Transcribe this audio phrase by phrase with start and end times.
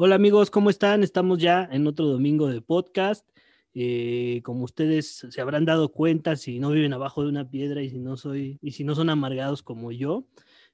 [0.00, 1.02] Hola amigos, ¿cómo están?
[1.02, 3.28] Estamos ya en otro domingo de podcast.
[3.74, 7.90] Eh, como ustedes se habrán dado cuenta, si no viven abajo de una piedra y
[7.90, 10.24] si no soy y si no son amargados como yo,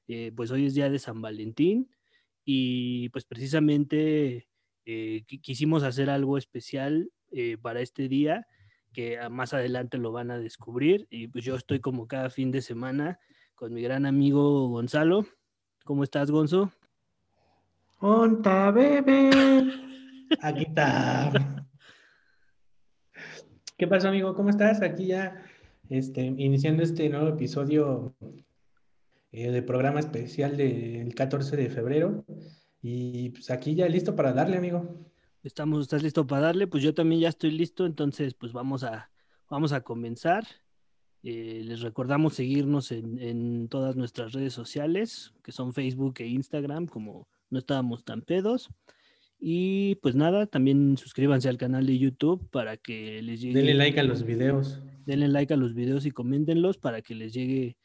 [0.09, 1.89] eh, pues hoy es día de San Valentín
[2.45, 4.47] y pues precisamente
[4.85, 7.11] eh, quisimos hacer algo especial
[7.63, 8.47] para este día
[8.93, 12.61] que más adelante lo van a descubrir y pues yo estoy como cada fin de
[12.61, 13.19] semana
[13.55, 15.27] con mi gran amigo Gonzalo.
[15.83, 16.71] ¿Cómo estás, Gonzo?
[17.99, 19.31] ¡Onta, bebé!
[20.41, 21.33] Aquí está.
[23.77, 24.35] ¿Qué pasó, amigo?
[24.35, 24.83] ¿Cómo estás?
[24.83, 25.43] Aquí ya
[25.89, 28.15] este, iniciando este nuevo episodio
[29.33, 32.25] eh, de programa especial del 14 de febrero.
[32.83, 35.11] Y pues aquí ya listo para darle, amigo.
[35.43, 36.67] Estamos, ¿estás listo para darle?
[36.67, 39.11] Pues yo también ya estoy listo, entonces pues vamos a,
[39.49, 40.47] vamos a comenzar.
[41.23, 46.87] Eh, les recordamos seguirnos en, en, todas nuestras redes sociales, que son Facebook e Instagram,
[46.87, 48.69] como no estábamos tan pedos.
[49.39, 53.55] Y pues nada, también suscríbanse al canal de YouTube para que les llegue.
[53.55, 54.81] Denle like a los videos.
[55.07, 57.77] Denle like a los videos y coméntenlos para que les llegue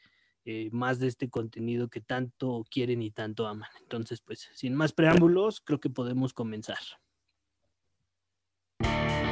[0.44, 3.68] eh, más de este contenido que tanto quieren y tanto aman.
[3.80, 6.78] Entonces, pues sin más preámbulos, creo que podemos comenzar.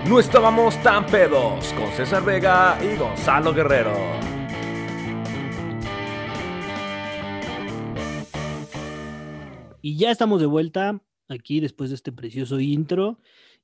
[0.09, 4.28] No estábamos tan pedos con César Vega y Gonzalo Guerrero.
[9.89, 13.19] Y ya estamos de vuelta aquí después de este precioso intro.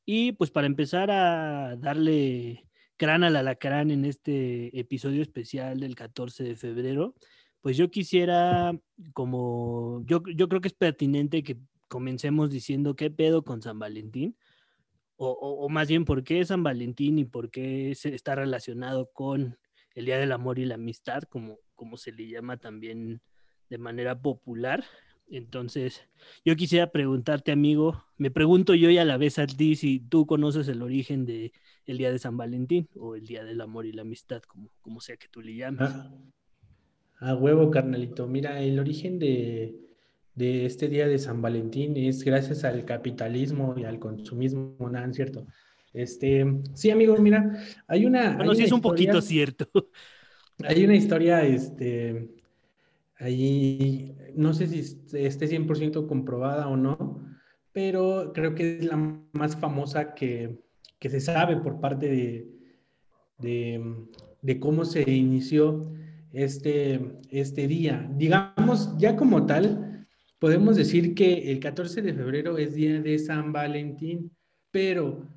[0.06, 2.66] Y pues para empezar a darle
[2.96, 7.14] crán al alacrán en este episodio especial del 14 de febrero,
[7.60, 8.72] pues yo quisiera,
[9.12, 11.58] como yo, yo creo que es pertinente que
[11.88, 14.34] comencemos diciendo qué pedo con San Valentín,
[15.16, 19.58] o, o, más bien por qué San Valentín y por qué está relacionado con
[19.94, 23.20] el Día del Amor y la Amistad, como, como se le llama también
[23.68, 24.84] de manera popular.
[25.28, 26.06] Entonces,
[26.44, 30.26] yo quisiera preguntarte, amigo, me pregunto yo y a la vez a ti si tú
[30.26, 31.52] conoces el origen de
[31.86, 35.00] el Día de San Valentín o el Día del Amor y la Amistad, como, como
[35.00, 35.90] sea que tú le llames.
[35.90, 36.10] Ah,
[37.20, 38.26] a huevo, carnalito.
[38.26, 39.76] Mira, el origen de,
[40.34, 45.16] de, este Día de San Valentín es gracias al capitalismo y al consumismo, ¿no es
[45.16, 45.46] cierto?
[45.92, 46.44] Este,
[46.74, 48.36] sí, amigo, mira, hay una...
[48.36, 49.68] Bueno, sí es un poquito cierto.
[50.62, 52.28] Hay una historia, este,
[53.18, 57.24] Ahí no sé si esté 100% comprobada o no,
[57.72, 58.96] pero creo que es la
[59.32, 60.60] más famosa que,
[60.98, 62.54] que se sabe por parte de,
[63.38, 65.92] de, cómo se inició
[66.32, 68.08] este, este día.
[68.16, 70.06] Digamos, ya como tal,
[70.38, 74.30] podemos decir que el 14 de febrero es día de San Valentín,
[74.70, 75.28] pero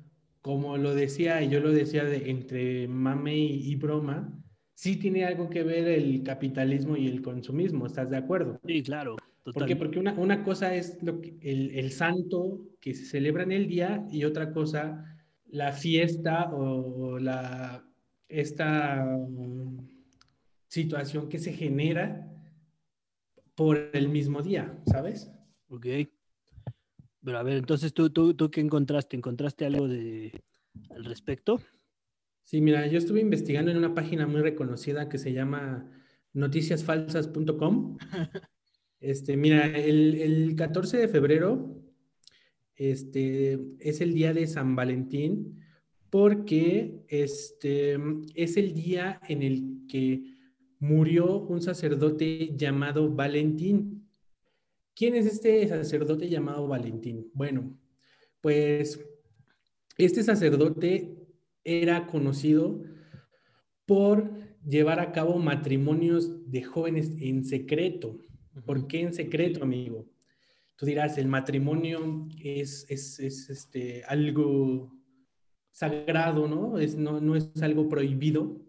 [0.42, 4.37] como lo decía, y yo lo decía de, entre mame y broma,
[4.78, 8.60] sí tiene algo que ver el capitalismo y el consumismo, ¿estás de acuerdo?
[8.64, 9.16] Sí, claro.
[9.42, 9.74] ¿Por qué?
[9.74, 13.66] Porque una, una, cosa es lo que, el, el, santo que se celebra en el
[13.66, 15.04] día y otra cosa
[15.46, 17.84] la fiesta o la,
[18.28, 19.78] esta um,
[20.68, 22.30] situación que se genera
[23.56, 25.28] por el mismo día, ¿sabes?
[25.70, 25.86] Ok.
[27.24, 29.16] Pero a ver, entonces tú, tú, tú qué encontraste?
[29.16, 30.40] ¿Encontraste algo de,
[30.90, 31.60] al respecto?
[32.48, 35.86] Sí, mira, yo estuve investigando en una página muy reconocida que se llama
[36.32, 37.98] noticiasfalsas.com.
[39.00, 41.84] Este, mira, el, el, 14 de febrero
[42.74, 45.60] este, es el día de San Valentín
[46.10, 47.96] porque este,
[48.34, 50.24] es el día en el que
[50.80, 54.08] murió un sacerdote llamado Valentín.
[54.96, 57.30] ¿Quién es este sacerdote llamado Valentín?
[57.34, 57.78] Bueno,
[58.40, 58.98] pues
[59.96, 61.17] este sacerdote
[61.68, 62.82] era conocido
[63.84, 64.32] por
[64.66, 68.18] llevar a cabo matrimonios de jóvenes en secreto.
[68.64, 70.06] ¿Por qué en secreto, amigo?
[70.76, 74.92] Tú dirás, el matrimonio es, es, este, algo
[75.70, 76.78] sagrado, ¿no?
[76.78, 77.20] Es, ¿no?
[77.20, 78.60] no es algo prohibido,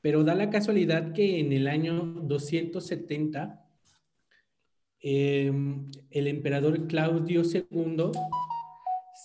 [0.00, 3.60] pero da la casualidad que en el año 270
[5.00, 8.12] em, el emperador Claudio II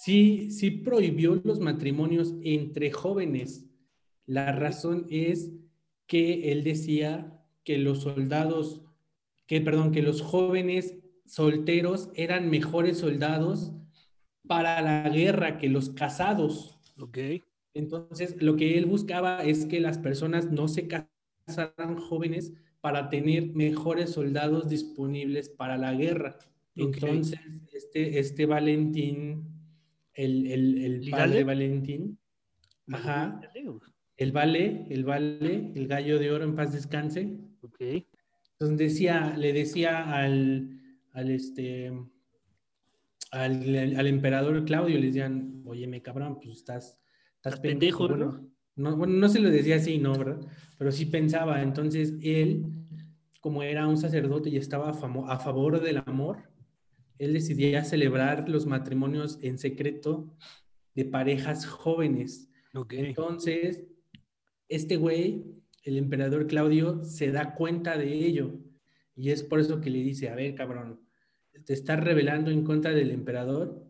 [0.01, 3.70] sí, sí prohibió los matrimonios entre jóvenes.
[4.25, 5.52] La razón es
[6.08, 8.81] que él decía que los soldados,
[9.46, 10.97] que perdón, que los jóvenes
[11.28, 13.73] solteros eran mejores soldados
[14.47, 16.79] para la guerra que los casados.
[16.97, 17.20] Ok.
[17.75, 23.53] Entonces, lo que él buscaba es que las personas no se casaran jóvenes para tener
[23.53, 26.40] mejores soldados disponibles para la guerra.
[26.75, 27.40] Entonces,
[27.72, 29.50] este, este Valentín
[30.23, 32.18] el, el, el padre Valentín.
[32.91, 33.41] Ajá.
[34.18, 37.40] El vale, el vale, el gallo de oro en paz descanse.
[37.62, 37.82] Ok.
[38.59, 40.79] Entonces decía, le decía al,
[41.14, 41.91] al este,
[43.32, 47.00] al, al emperador Claudio le decían, oye, me cabrón, pues estás,
[47.38, 50.14] estás, pendejo, pendejo, bueno, no, bueno, no se lo decía así, ¿no?
[50.14, 50.41] ¿verdad?
[50.78, 52.66] Pero sí pensaba, entonces él,
[53.40, 56.50] como era un sacerdote y estaba a favor del amor,
[57.22, 60.35] él decidía celebrar los matrimonios en secreto
[60.96, 62.50] de parejas jóvenes.
[62.90, 63.84] Entonces,
[64.68, 65.46] este güey,
[65.84, 68.59] el emperador Claudio, se da cuenta de ello.
[69.16, 71.00] Y es por eso que le dice, a ver, cabrón,
[71.64, 73.88] te estás rebelando en contra del emperador,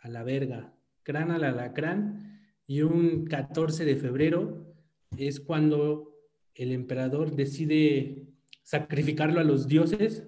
[0.00, 2.40] a la verga, crán al alacrán.
[2.66, 4.74] Y un 14 de febrero
[5.18, 6.16] es cuando
[6.54, 8.26] el emperador decide
[8.62, 10.26] sacrificarlo a los dioses.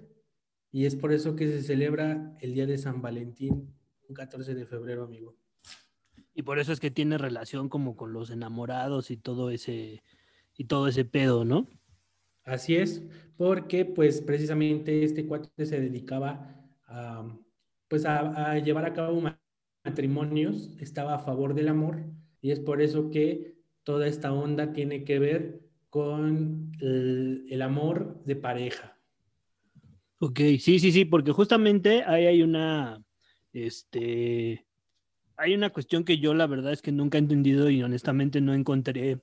[0.72, 3.74] Y es por eso que se celebra el día de San Valentín,
[4.08, 5.36] un 14 de febrero, amigo.
[6.34, 10.02] Y por eso es que tiene relación como con los enamorados y todo ese,
[10.56, 11.66] y todo ese pedo, ¿no?
[12.44, 13.02] Así es,
[13.36, 16.54] porque pues precisamente este cuate se dedicaba
[16.86, 17.36] a,
[17.88, 19.40] pues a, a llevar a cabo ma-
[19.84, 22.04] matrimonios, estaba a favor del amor
[22.40, 25.60] y es por eso que toda esta onda tiene que ver
[25.90, 28.95] con el, el amor de pareja.
[30.18, 33.02] Ok, sí, sí, sí, porque justamente ahí hay una,
[33.52, 34.66] este,
[35.36, 38.54] hay una cuestión que yo la verdad es que nunca he entendido y honestamente no
[38.54, 39.20] encontré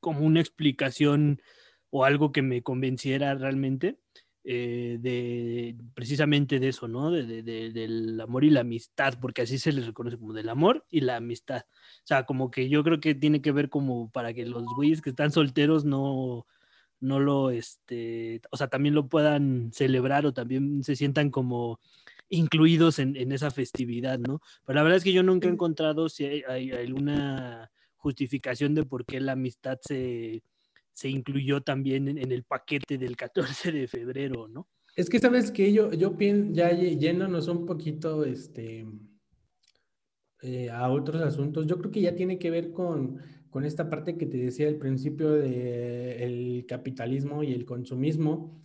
[0.00, 1.42] como una explicación
[1.90, 4.00] o algo que me convenciera realmente
[4.44, 7.10] eh, de precisamente de eso, ¿no?
[7.12, 10.48] De, de- de- del amor y la amistad, porque así se les reconoce como del
[10.50, 11.62] amor y la amistad.
[12.04, 15.02] O sea, como que yo creo que tiene que ver como para que los güeyes
[15.02, 16.46] que están solteros no,
[17.02, 21.80] no lo, este, o sea, también lo puedan celebrar o también se sientan como
[22.28, 24.40] incluidos en, en esa festividad, ¿no?
[24.64, 28.84] Pero la verdad es que yo nunca he encontrado si hay, hay alguna justificación de
[28.84, 30.42] por qué la amistad se,
[30.92, 34.68] se incluyó también en, en el paquete del 14 de febrero, ¿no?
[34.94, 38.86] Es que sabes que yo, yo pienso, ya yéndonos un poquito este,
[40.42, 43.18] eh, a otros asuntos, yo creo que ya tiene que ver con,
[43.52, 48.58] con esta parte que te decía al principio del capitalismo y el consumismo,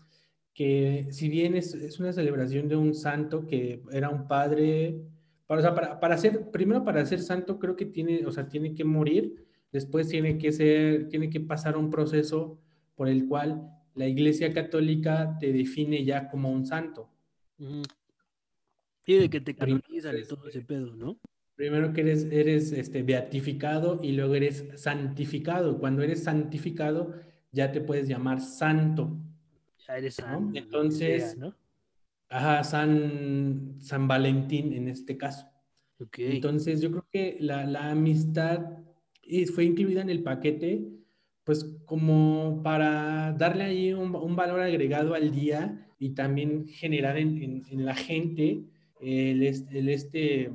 [0.54, 5.02] que si bien es, es una celebración de un santo que era un padre,
[5.46, 8.48] para, o sea, para, para ser, primero para ser santo creo que tiene, o sea,
[8.48, 12.58] tiene que morir, después tiene que ser, tiene que pasar un proceso
[12.96, 17.10] por el cual la Iglesia Católica te define ya como un santo.
[19.06, 21.20] Sí, de que te canonizan y todo ese pedo, ¿no?
[21.58, 25.80] Primero que eres, eres este, beatificado y luego eres santificado.
[25.80, 27.14] Cuando eres santificado
[27.52, 29.18] ya te puedes llamar santo.
[29.88, 30.26] Ya eres ¿no?
[30.26, 31.56] san, lo que Entonces, sea, ¿no?
[32.30, 35.48] Ajá, San, San Valentín en este caso.
[36.00, 36.20] Ok.
[36.20, 38.60] Entonces, yo creo que la, la amistad
[39.24, 40.88] eh, fue incluida en el paquete,
[41.44, 47.42] pues como para darle ahí un, un valor agregado al día y también generar en,
[47.42, 48.62] en- en la gente
[49.02, 50.52] el, el este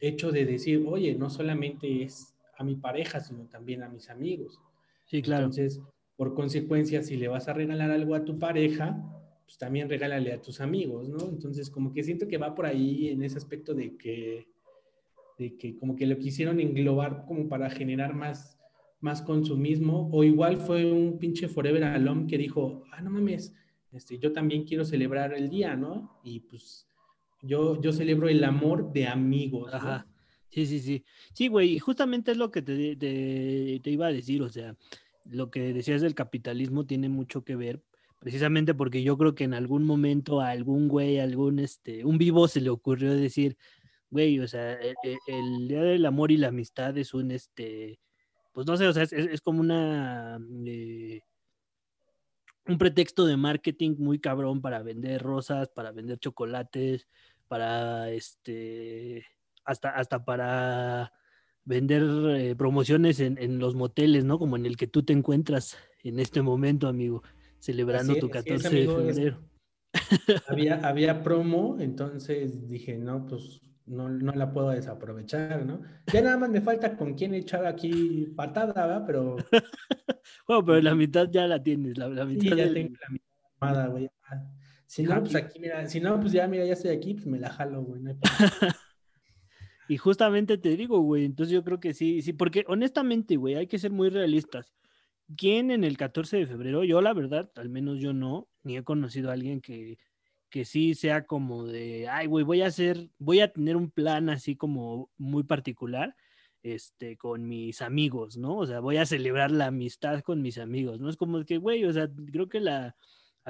[0.00, 4.60] hecho de decir, oye, no solamente es a mi pareja, sino también a mis amigos.
[5.06, 5.46] sí, claro.
[5.46, 5.80] Entonces,
[6.16, 9.02] por consecuencia, si le vas a regalar algo a tu pareja,
[9.44, 11.28] pues también regálale a tus amigos, ¿no?
[11.28, 14.46] Entonces, como que siento que va por ahí en ese aspecto de que,
[15.38, 18.58] de que como que lo quisieron englobar como para generar más,
[19.00, 23.54] más consumismo, o igual fue un pinche Forever Alone que dijo, ah, no mames,
[23.92, 26.20] este, yo también quiero celebrar el día, ¿no?
[26.22, 26.86] Y pues
[27.42, 29.72] yo, yo celebro el amor de amigos.
[29.72, 30.06] Ajá.
[30.48, 31.04] Sí, sí, sí.
[31.32, 34.76] Sí, güey, y justamente es lo que te, te, iba a decir, o sea,
[35.24, 37.82] lo que decías del capitalismo tiene mucho que ver,
[38.18, 42.48] precisamente porque yo creo que en algún momento a algún güey, algún, este, un vivo
[42.48, 43.56] se le ocurrió decir,
[44.10, 48.00] güey, o sea, e- e- el, Día del Amor y la Amistad es un, este,
[48.52, 51.20] pues no sé, o sea, es como una, eh,
[52.66, 57.08] un pretexto de marketing muy cabrón para vender rosas, para vender chocolates,
[57.50, 59.26] para este,
[59.64, 61.12] hasta, hasta para
[61.64, 62.04] vender
[62.36, 64.38] eh, promociones en, en los moteles, ¿no?
[64.38, 67.24] Como en el que tú te encuentras en este momento, amigo,
[67.58, 69.40] celebrando Así tu es, así es, 14 amigo, de es- febrero.
[70.46, 75.82] había, había promo, entonces dije, no, pues no, no la puedo desaprovechar, ¿no?
[76.12, 79.04] Ya nada más me falta con quién echar aquí patada, ¿verdad?
[79.08, 79.36] Pero
[80.46, 83.08] Bueno, pero la mitad ya la tienes, la, la sí, mitad ya del- tengo la
[83.10, 83.28] mitad
[83.60, 84.08] armada, güey.
[84.90, 87.38] Si no, pues aquí, mira, si no, pues ya, mira, ya estoy aquí, pues me
[87.38, 88.02] la jalo, güey.
[88.02, 88.16] no hay.
[89.88, 93.68] Y justamente te digo, güey, entonces yo creo que sí, sí, porque honestamente, güey, hay
[93.68, 94.74] que ser muy realistas.
[95.36, 96.82] ¿Quién en el 14 de febrero?
[96.82, 99.98] Yo, la verdad, al menos yo no, ni he conocido a alguien que,
[100.48, 104.28] que sí sea como de, ay, güey, voy a hacer, voy a tener un plan
[104.28, 106.16] así como muy particular,
[106.64, 108.56] este, con mis amigos, ¿no?
[108.56, 111.08] O sea, voy a celebrar la amistad con mis amigos, ¿no?
[111.08, 112.96] Es como que, güey, o sea, creo que la,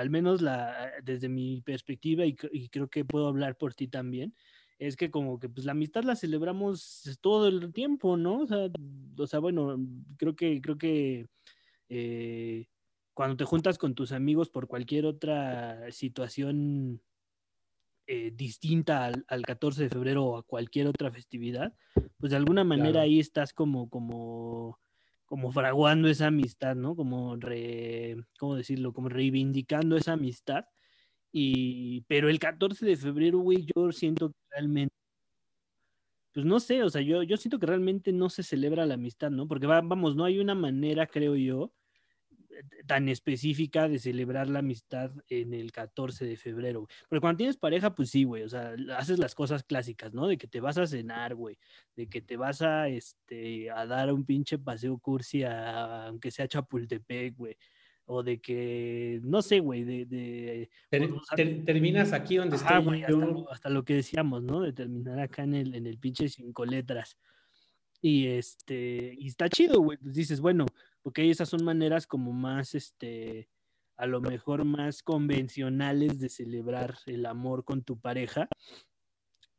[0.00, 3.88] al menos la, desde mi perspectiva, y, cre- y creo que puedo hablar por ti
[3.88, 4.34] también,
[4.78, 8.40] es que como que pues la amistad la celebramos todo el tiempo, ¿no?
[8.40, 8.70] O sea,
[9.18, 9.78] o sea bueno,
[10.16, 11.28] creo que, creo que
[11.90, 12.66] eh,
[13.12, 17.02] cuando te juntas con tus amigos por cualquier otra situación
[18.06, 21.74] eh, distinta al, 14 de febrero o a cualquier otra festividad,
[22.18, 24.78] pues de alguna manera ahí estás como, como,
[25.30, 26.96] como fraguando esa amistad, ¿no?
[26.96, 28.92] Como, re, ¿cómo decirlo?
[28.92, 30.64] Como reivindicando esa amistad.
[31.32, 34.92] Y, pero el 14 de febrero, güey, yo siento que realmente,
[36.32, 39.30] pues no sé, o sea, yo, yo siento que realmente no se celebra la amistad,
[39.30, 39.46] ¿no?
[39.46, 41.72] Porque vamos, no hay una manera, creo yo,
[42.86, 46.86] tan específica de celebrar la amistad en el 14 de febrero.
[47.08, 50.26] Porque cuando tienes pareja, pues sí, güey, o sea, haces las cosas clásicas, ¿no?
[50.26, 51.58] De que te vas a cenar, güey,
[51.96, 56.48] de que te vas a, este, a dar un pinche paseo cursi, a, aunque sea
[56.48, 57.56] Chapultepec, güey.
[58.12, 60.68] O de que, no sé, güey, de...
[60.90, 63.04] terminas aquí donde está güey,
[63.48, 64.62] hasta, lo que decíamos, ¿no?
[64.62, 67.16] De terminar acá en el, en el pinche cinco letras.
[68.02, 69.98] Y este, y está chido, güey.
[69.98, 70.66] Pues dices, bueno,
[71.02, 73.48] porque esas son maneras como más, este,
[73.96, 78.48] a lo mejor más convencionales de celebrar el amor con tu pareja.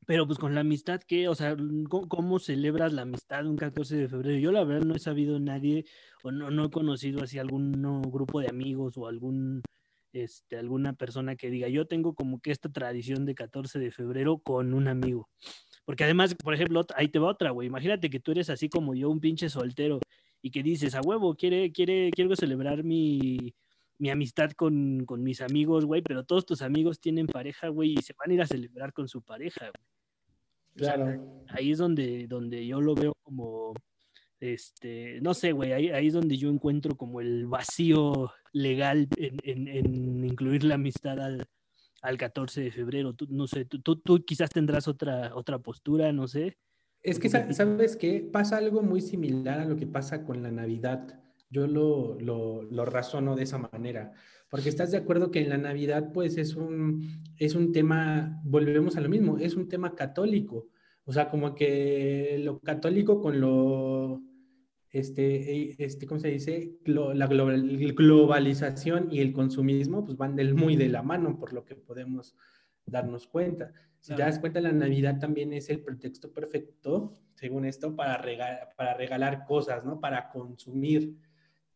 [0.08, 1.28] Pero pues con la amistad, ¿qué?
[1.28, 1.56] O sea,
[1.88, 4.40] ¿cómo, celebras la amistad un 14 de febrero?
[4.40, 5.86] Yo la verdad no he sabido nadie
[6.24, 7.72] o no, no he conocido así algún
[8.12, 9.62] grupo de amigos o algún,
[10.12, 14.40] este, alguna persona que diga, yo tengo como que esta tradición de 14 de febrero
[14.40, 15.30] con un amigo.
[15.86, 17.68] Porque además, por ejemplo, ahí te va otra, güey.
[17.68, 20.00] Imagínate que tú eres así como yo, un pinche soltero
[20.42, 23.54] y que dices, a huevo, quiere, quiere, quiero celebrar mi,
[23.98, 28.02] mi amistad con, con, mis amigos, güey, pero todos tus amigos tienen pareja, güey, y
[28.02, 29.86] se van a ir a celebrar con su pareja, güey.
[30.74, 31.44] Claro.
[31.50, 33.74] ahí es donde, donde yo lo veo como,
[34.40, 39.38] este, no sé, güey, ahí, ahí es donde yo encuentro como el vacío legal en,
[39.44, 41.46] en, en incluir la amistad al,
[42.02, 43.14] al 14 de febrero.
[43.14, 46.58] Tú, no sé, tú, tú, quizás tendrás otra, otra postura, no sé.
[47.04, 48.28] Es que, ¿sabes qué?
[48.32, 51.20] Pasa algo muy similar a lo que pasa con la Navidad.
[51.50, 54.14] Yo lo, lo, razono de esa manera,
[54.50, 57.02] porque estás de acuerdo que en la Navidad, pues es un,
[57.38, 60.70] es un tema, volvemos a lo mismo, es un tema católico.
[61.04, 64.22] O sea, como que lo católico con lo,
[64.92, 66.78] este, este ¿cómo se dice?
[66.86, 71.76] la globalización y el consumismo, pues van del, muy de la mano, por lo que
[71.76, 72.36] podemos
[72.86, 73.72] darnos cuenta.
[74.02, 78.70] Si te das cuenta, la Navidad también es el pretexto perfecto, según esto, para, regalar,
[78.76, 80.00] para regalar cosas, ¿no?
[80.00, 81.18] Para consumir.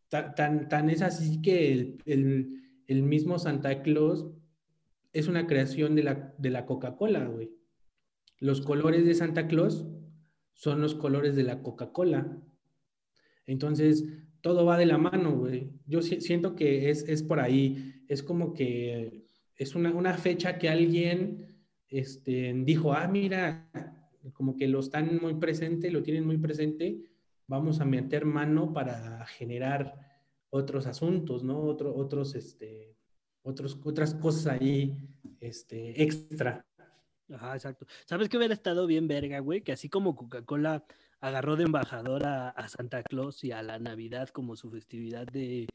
[0.09, 4.25] Tan, tan, es así que el, el, el, mismo Santa Claus
[5.13, 7.51] es una creación de la, de la Coca-Cola, güey.
[8.39, 9.85] Los colores de Santa Claus
[10.53, 12.39] son los colores de la Coca-Cola.
[13.45, 14.03] Entonces,
[14.41, 15.69] todo va de la mano, güey.
[15.85, 18.03] Yo siento que es, es por ahí.
[18.07, 19.25] Es como que
[19.57, 21.54] es una, una fecha que alguien
[21.99, 23.69] este, dijo, ah, mira,
[24.33, 27.01] como que lo están muy presente, lo tienen muy presente,
[27.47, 29.93] vamos a meter mano para generar
[30.49, 31.61] otros asuntos, ¿no?
[31.61, 32.97] Otro, otros, este,
[33.43, 35.07] otros, otras cosas ahí,
[35.39, 36.65] este, extra.
[37.33, 37.85] Ajá, exacto.
[38.05, 39.61] ¿Sabes qué hubiera estado bien verga, güey?
[39.61, 40.85] Que así como Coca-Cola
[41.21, 45.67] agarró de embajador a, Santa Claus y a la Navidad como su festividad de,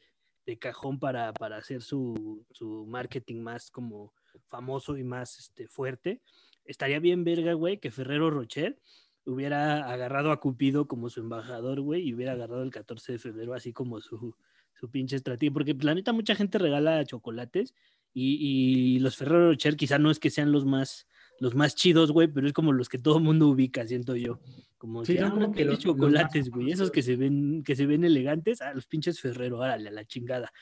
[0.47, 4.13] de cajón para, para hacer su, su marketing más como
[4.49, 6.21] famoso y más este, fuerte.
[6.65, 8.79] Estaría bien verga, güey, que Ferrero Rocher
[9.25, 13.55] hubiera agarrado a Cupido como su embajador, güey, y hubiera agarrado el 14 de febrero
[13.55, 14.35] así como su,
[14.75, 15.53] su pinche estrategia.
[15.53, 17.75] Porque la neta mucha gente regala chocolates
[18.13, 21.07] y, y los Ferrero Rocher quizá no es que sean los más
[21.41, 24.39] los más chidos, güey, pero es como los que todo el mundo ubica, siento yo.
[24.77, 28.05] Como, sí, ah, como que los chocolates, güey, esos que se ven que se ven
[28.05, 30.53] elegantes, a ah, los pinches Ferrero, órale, a la chingada.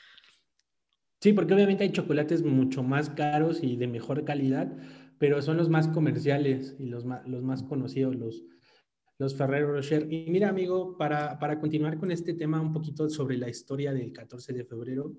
[1.19, 4.71] Sí, porque obviamente hay chocolates mucho más caros y de mejor calidad,
[5.17, 8.43] pero son los más comerciales y los más, los más conocidos, los,
[9.17, 10.11] los Ferrero Rocher.
[10.11, 14.13] Y mira, amigo, para, para continuar con este tema un poquito sobre la historia del
[14.13, 15.13] 14 de febrero,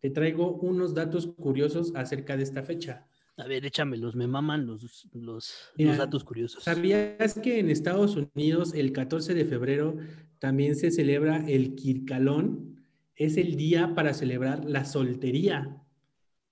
[0.00, 3.06] te traigo unos datos curiosos acerca de esta fecha.
[3.36, 6.62] A ver, échamelos, me maman los, los, los, datos curiosos.
[6.62, 9.96] ¿Sabías que en Estados Unidos el 14 de febrero
[10.38, 12.83] también se celebra el Kirkalón?
[13.16, 15.80] Es el día para celebrar la soltería.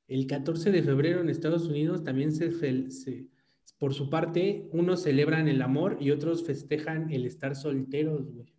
[0.08, 2.50] El 14 de febrero en Estados Unidos también se,
[3.78, 8.52] por su parte, unos celebran el amor y otros festejan el estar solteros, güey.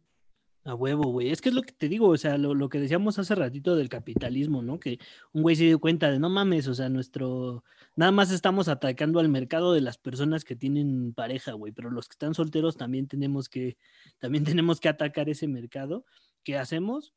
[0.65, 1.29] A huevo, güey.
[1.29, 3.89] Es que es lo que te digo, o sea, lo, que decíamos hace ratito del
[3.89, 4.79] capitalismo, ¿no?
[4.79, 4.97] Que
[5.33, 7.65] un güey se dio cuenta de, no mames, o sea, nuestro,
[7.97, 12.07] nada más estamos atacando al mercado de las personas que tienen pareja, güey, pero los
[12.07, 13.77] que están solteros también tenemos que,
[14.19, 16.05] también tenemos que atacar ese mercado.
[16.45, 17.13] ¿Qué hacemos?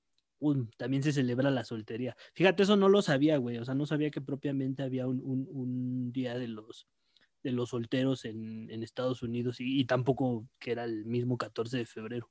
[0.77, 2.17] También se celebra la soltería.
[2.35, 3.59] Fíjate, eso no lo sabía, güey.
[3.59, 6.87] O sea, no sabía que propiamente había un, día de los,
[7.43, 11.79] de los solteros en, en Estados Unidos y, y tampoco que era el mismo 14
[11.79, 12.31] de febrero.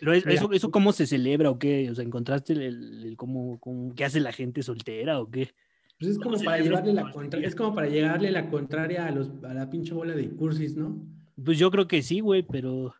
[0.00, 1.90] Pero es- eso, ¿eso cómo se celebra o qué?
[1.90, 5.50] O sea, ¿encontraste el, el- el cómo, cómo- qué hace la gente soltera o qué?
[5.98, 9.10] Pues es ¿Cómo como para llevarle la contra- es como para llegarle la contraria a
[9.12, 11.06] los a la pinche bola de cursis, ¿no?
[11.42, 12.94] Pues yo creo que sí, güey, pero...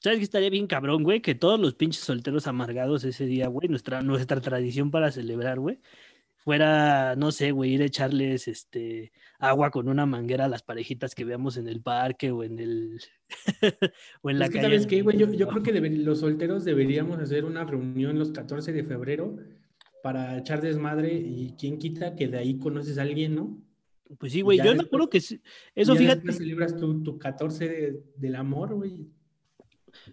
[0.00, 1.20] ¿Sabes qué estaría bien cabrón, güey?
[1.20, 5.80] Que todos los pinches solteros amargados ese día, güey, nuestra, nuestra tradición para celebrar, güey,
[6.36, 11.14] fuera, no sé, güey, ir a echarles este agua con una manguera a las parejitas
[11.14, 13.00] que veamos en el parque o en el
[14.22, 14.68] o en la Es que, calle.
[14.68, 15.18] ¿sabes qué, güey?
[15.18, 19.36] Yo, yo creo que debe- los solteros deberíamos hacer una reunión los 14 de febrero
[20.02, 23.58] para echar desmadre y quién quita que de ahí conoces a alguien, ¿no?
[24.16, 25.42] Pues sí, güey, yo me después- acuerdo que sí-
[25.74, 29.06] eso, Y ya fíjate, celebras tu, tu 14 de- del amor, güey.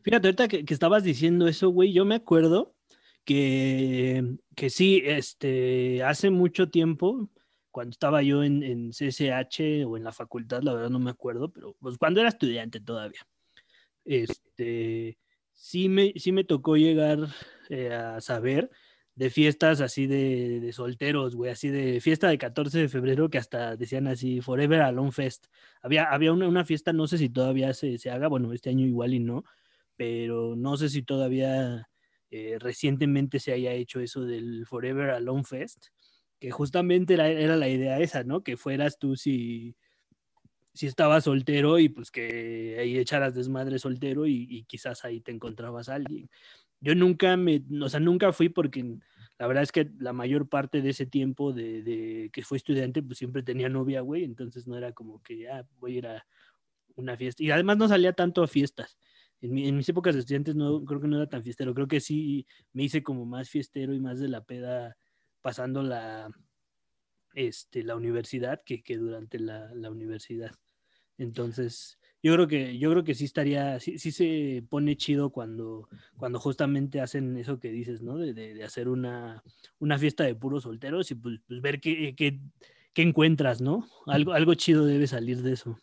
[0.03, 2.75] Fíjate, ahorita que, que estabas diciendo eso, güey, yo me acuerdo
[3.25, 7.29] que, que sí, este, hace mucho tiempo,
[7.71, 11.51] cuando estaba yo en, en CCH o en la facultad, la verdad no me acuerdo,
[11.51, 13.27] pero pues cuando era estudiante todavía,
[14.05, 15.17] este,
[15.51, 17.19] sí me, sí me tocó llegar
[17.69, 18.69] eh, a saber
[19.15, 23.37] de fiestas así de, de solteros, güey, así de fiesta de 14 de febrero que
[23.37, 25.47] hasta decían así, Forever Alone Fest.
[25.81, 28.85] Había, había una, una fiesta, no sé si todavía se, se haga, bueno, este año
[28.85, 29.45] igual y no,
[29.95, 31.89] pero no sé si todavía
[32.31, 35.87] eh, recientemente se haya hecho eso del Forever Alone Fest,
[36.39, 38.43] que justamente era, era la idea esa, ¿no?
[38.43, 39.75] Que fueras tú si,
[40.75, 45.87] si estabas soltero y pues que ahí echaras desmadre soltero y, quizás ahí te encontrabas
[45.87, 46.29] a alguien.
[46.81, 48.97] Yo nunca me, o sea, nunca fui porque
[49.39, 53.17] la verdad es que la mayor parte de ese tiempo de, que fui estudiante, pues
[53.17, 56.25] siempre tenía novia, güey, entonces no era como que, ah, voy a ir a
[56.95, 57.41] una fiesta.
[57.41, 58.97] Y además no salía tanto a fiestas.
[59.45, 61.87] En, mi- en mis épocas de estudiantes no, creo que no era tan fiestero, creo
[61.87, 64.97] que sí me hice como más fiestero y más de la peda
[65.41, 66.29] pasando la,
[67.33, 70.51] este, la universidad que, que durante la, la universidad.
[71.17, 75.87] Entonces, yo creo que, yo creo que sí estaría, sí, sí se pone chido cuando,
[76.17, 78.17] cuando justamente hacen eso que dices, ¿no?
[78.17, 79.43] De, de- de hacer una,
[79.79, 82.39] una fiesta de puros solteros y pues, pues ver qué, qué,
[82.93, 83.87] qué encuentras, ¿no?
[84.07, 85.77] Algo, algo chido debe salir de eso.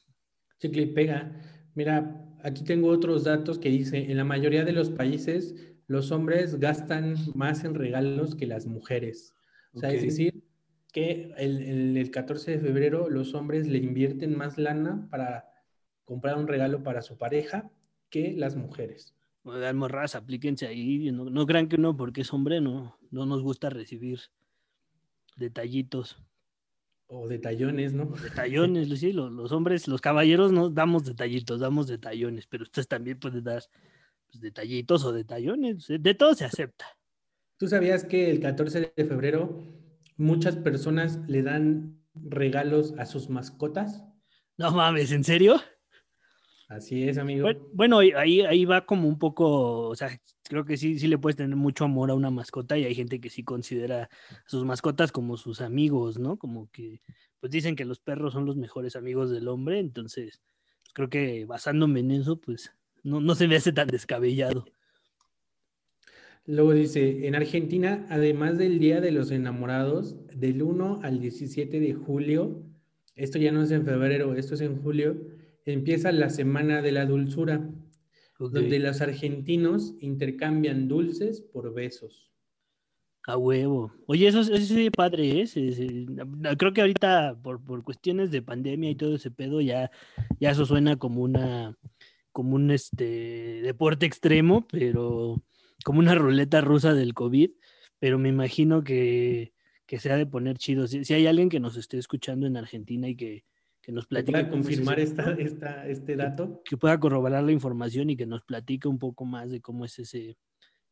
[0.59, 1.33] Chicle y pega.
[1.75, 5.55] Mira, aquí tengo otros datos que dice, en la mayoría de los países
[5.87, 9.35] los hombres gastan más en regalos que las mujeres.
[9.75, 10.45] O sea, es decir,
[10.93, 15.49] que el, el- el 14 de febrero los hombres le invierten más lana para
[16.05, 17.71] comprar un regalo para su pareja
[18.11, 19.15] que las mujeres.
[19.45, 21.11] Oigan, morras, aplíquense ahí.
[21.11, 24.21] No, no crean que uno, porque es hombre, no, no nos gusta recibir
[25.37, 26.23] detallitos,
[27.15, 28.05] O detallones, ¿no?
[28.05, 28.89] o detallones.
[28.99, 33.45] sí, los, los hombres, los caballeros no damos detallitos, damos detallones, pero ustedes también pueden
[33.45, 33.63] dar
[34.31, 35.87] pues, detallitos o detallones.
[35.89, 36.87] De todo se acepta.
[37.59, 39.63] ¿Tú sabías que el 14 de febrero
[40.17, 44.03] muchas personas le dan regalos a sus mascotas?
[44.57, 45.61] No mames, ¿en serio?
[46.69, 47.47] Así es, amigo.
[47.47, 50.19] Bue- Bueno, ahí, ahí va como un poco, o sea,
[50.53, 53.23] creo que sí, sí le puedes tener mucho amor a una mascota y hay gente
[53.23, 54.09] que sí considera a
[54.45, 56.37] sus mascotas como sus amigos, ¿no?
[56.37, 57.01] Como que,
[57.41, 60.43] pues dicen que los perros son los mejores amigos del hombre, entonces
[60.83, 62.71] pues, creo que basándome en eso, pues
[63.03, 64.67] no, no se me hace tan descabellado.
[66.45, 71.95] Luego dice, en Argentina, además del Día de los Enamorados, del 1 al 17 de
[71.95, 72.63] julio,
[73.17, 75.17] esto ya no es en febrero, esto es en julio,
[75.65, 77.71] empieza la Semana de la Dulzura,
[78.51, 82.33] Donde los argentinos intercambian dulces por besos.
[83.25, 83.93] A huevo.
[84.07, 85.49] Oye, eso, eso sí, padre, ¿eh?
[86.59, 89.93] Creo que ahorita por, por cuestiones de pandemia y todo ese pedo, ya,
[90.41, 91.79] ya eso suena como una,
[92.33, 95.41] como un este deporte extremo, pero
[95.85, 97.51] como una ruleta rusa del COVID,
[98.01, 99.53] pero me imagino que,
[99.87, 100.89] que se ha de poner chido.
[100.89, 103.45] Si, si hay alguien que nos esté escuchando en Argentina y que,
[103.83, 106.63] que nos ¿Me platique es confirmar ese esta, este dato?
[106.65, 109.99] que pueda corroborar la información y que nos platique un poco más de cómo es
[109.99, 110.39] ese,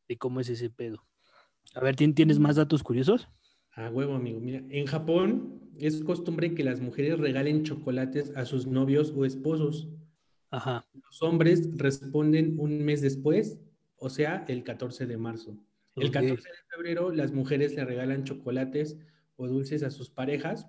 [0.09, 1.07] de cómo es ese pedo.
[1.75, 3.29] A ver, ¿tien- ¿tienes más datos curiosos?
[3.77, 4.41] A huevo, amigo.
[4.41, 9.89] Mira, en Japón es costumbre que las mujeres regalen chocolates a sus novios o esposos.
[10.51, 10.85] Ajá.
[10.93, 13.61] Los hombres responden un mes después,
[13.97, 15.57] o sea, el 14 de marzo.
[15.95, 16.13] El ok.
[16.15, 18.99] 14 de febrero las mujeres le regalan chocolates
[19.37, 20.67] o dulces a sus parejas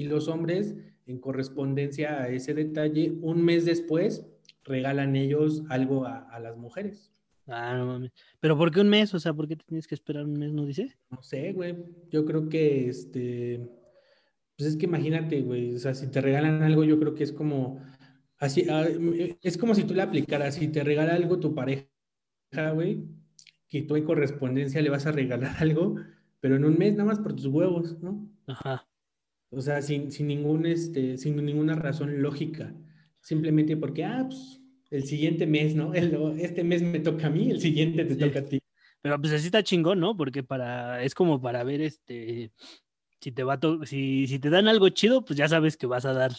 [0.00, 4.26] y los hombres, en correspondencia a ese detalle, un mes después
[4.64, 7.10] regalan ellos algo a, a las mujeres.
[7.46, 8.12] Ah, no mames.
[8.38, 9.12] ¿Pero por qué un mes?
[9.12, 10.96] O sea, ¿por qué te tienes que esperar un mes, no dice?
[11.10, 11.76] No sé, güey.
[12.10, 13.68] Yo creo que este.
[14.56, 15.74] Pues es que imagínate, güey.
[15.74, 17.80] O sea, si te regalan algo, yo creo que es como.
[18.38, 18.86] Así, ah,
[19.42, 20.54] es como si tú le aplicaras.
[20.54, 21.88] Si te regala algo tu pareja,
[22.72, 23.04] güey,
[23.68, 25.96] que tú en correspondencia le vas a regalar algo,
[26.40, 28.30] pero en un mes nada más por tus huevos, ¿no?
[28.46, 28.86] Ajá.
[29.50, 32.74] O sea, sin, sin, ningún, este, sin ninguna razón lógica.
[33.20, 34.60] Simplemente porque, ah, pues,
[34.90, 35.92] el siguiente mes, ¿no?
[36.38, 38.60] este mes me toca a mí, el siguiente te toca a ti.
[39.02, 40.16] Pero pues así está chingón, ¿no?
[40.16, 42.52] Porque para, es como para ver este,
[43.20, 46.12] si te va si, si te dan algo chido, pues ya sabes que vas a
[46.12, 46.32] dar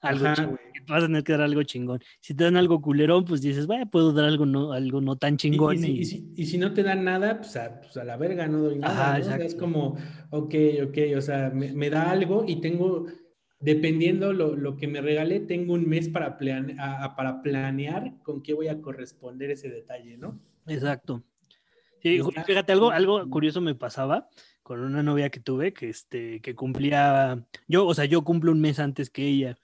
[0.00, 2.00] algo chingón, vas a tener que dar algo chingón.
[2.20, 5.36] Si te dan algo culerón, pues dices, vaya, puedo dar algo no, algo no tan
[5.36, 5.84] chingón.
[5.84, 9.18] Y, si, no te dan nada, pues a, pues a la verga no doy nada.
[9.18, 9.96] es como,
[10.30, 10.54] ok,
[10.88, 13.06] ok, o sea, me, da algo y tengo,
[13.60, 18.68] dependiendo lo, lo, que me regale, tengo un mes para, para planear con qué voy
[18.68, 20.40] a corresponder ese detalle, ¿no?
[20.66, 21.22] Exacto.
[22.02, 24.28] Sí, fíjate, algo, algo curioso me pasaba
[24.62, 28.60] con una novia que tuve que, este, que cumplía, yo, o sea, yo cumplo un
[28.60, 29.56] mes antes que ella.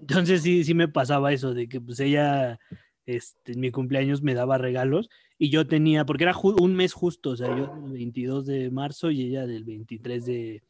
[0.00, 2.58] Entonces sí, sí me pasaba eso de que pues ella,
[3.06, 5.08] este, en mi cumpleaños me daba regalos
[5.38, 9.10] y yo tenía, porque era un mes justo, o sea, yo del 22 de marzo
[9.10, 10.62] y ella del 23 de,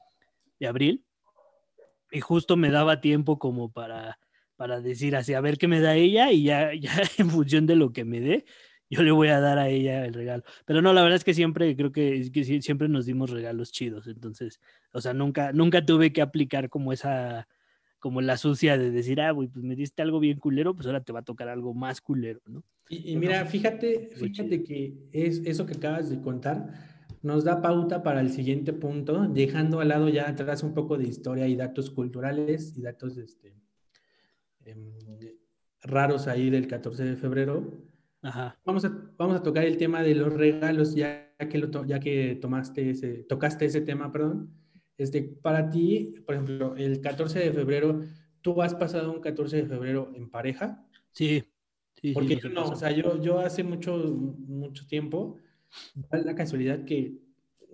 [0.58, 1.04] de abril.
[2.10, 4.18] Y justo me daba tiempo como para,
[4.56, 7.76] para decir así, a ver qué me da ella y ya, ya en función de
[7.76, 8.44] lo que me dé,
[8.88, 10.44] yo le voy a dar a ella el regalo.
[10.64, 14.06] Pero no, la verdad es que siempre, creo que, que siempre nos dimos regalos chidos.
[14.06, 14.60] Entonces,
[14.92, 17.48] o sea, nunca, nunca tuve que aplicar como esa,
[17.98, 21.02] como la sucia de decir, ah, güey, pues me diste algo bien culero, pues ahora
[21.02, 22.62] te va a tocar algo más culero, ¿no?
[22.88, 26.72] Y, mira, fíjate, fíjate que es eso que acabas de contar
[27.22, 31.08] nos da pauta para el siguiente punto, dejando al lado ya atrás un poco de
[31.08, 33.52] historia y datos culturales y datos este,
[34.64, 34.92] em,
[35.82, 37.82] raros ahí del 14 de febrero.
[38.64, 42.38] Vamos, a, vamos a tocar el tema de los regalos, ya que, lo ya que
[42.40, 44.50] tomaste ese, tocaste ese tema, perdón.
[44.98, 48.02] Este, para ti, por ejemplo, el 14 de febrero,
[48.40, 50.86] ¿tú has pasado un 14 de febrero en pareja?
[51.12, 51.44] Sí.
[52.00, 55.36] sí Porque yo no, o sea, yo, yo hace mucho, mucho tiempo,
[56.10, 57.18] la casualidad que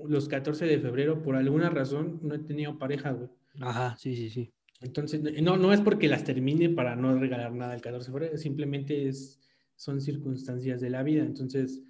[0.05, 3.31] los 14 de febrero, por alguna razón, no he tenido pareja, güey.
[3.61, 4.53] Ajá, sí, sí, sí.
[4.81, 8.37] Entonces, no, no es porque las termine para no regalar nada el 14 de febrero,
[8.37, 9.39] simplemente es
[9.83, 11.25] son circunstancias de la vida.
[11.25, 11.83] Entonces,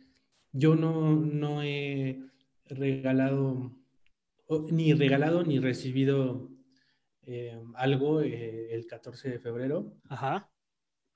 [0.53, 2.23] yo no, no he
[2.67, 3.71] regalado,
[4.71, 6.51] ni regalado ni recibido
[7.25, 9.95] eh, algo eh, el 14 de febrero.
[10.09, 10.51] Ajá.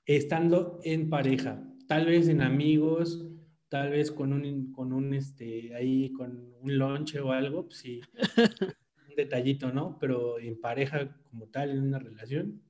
[0.05, 3.27] Estando en pareja, tal vez en amigos,
[3.69, 8.01] tal vez con un, con un, este, ahí, con un lonche o algo, pues sí,
[9.09, 9.97] un detallito, ¿no?
[9.99, 12.61] Pero en pareja como tal, en una relación,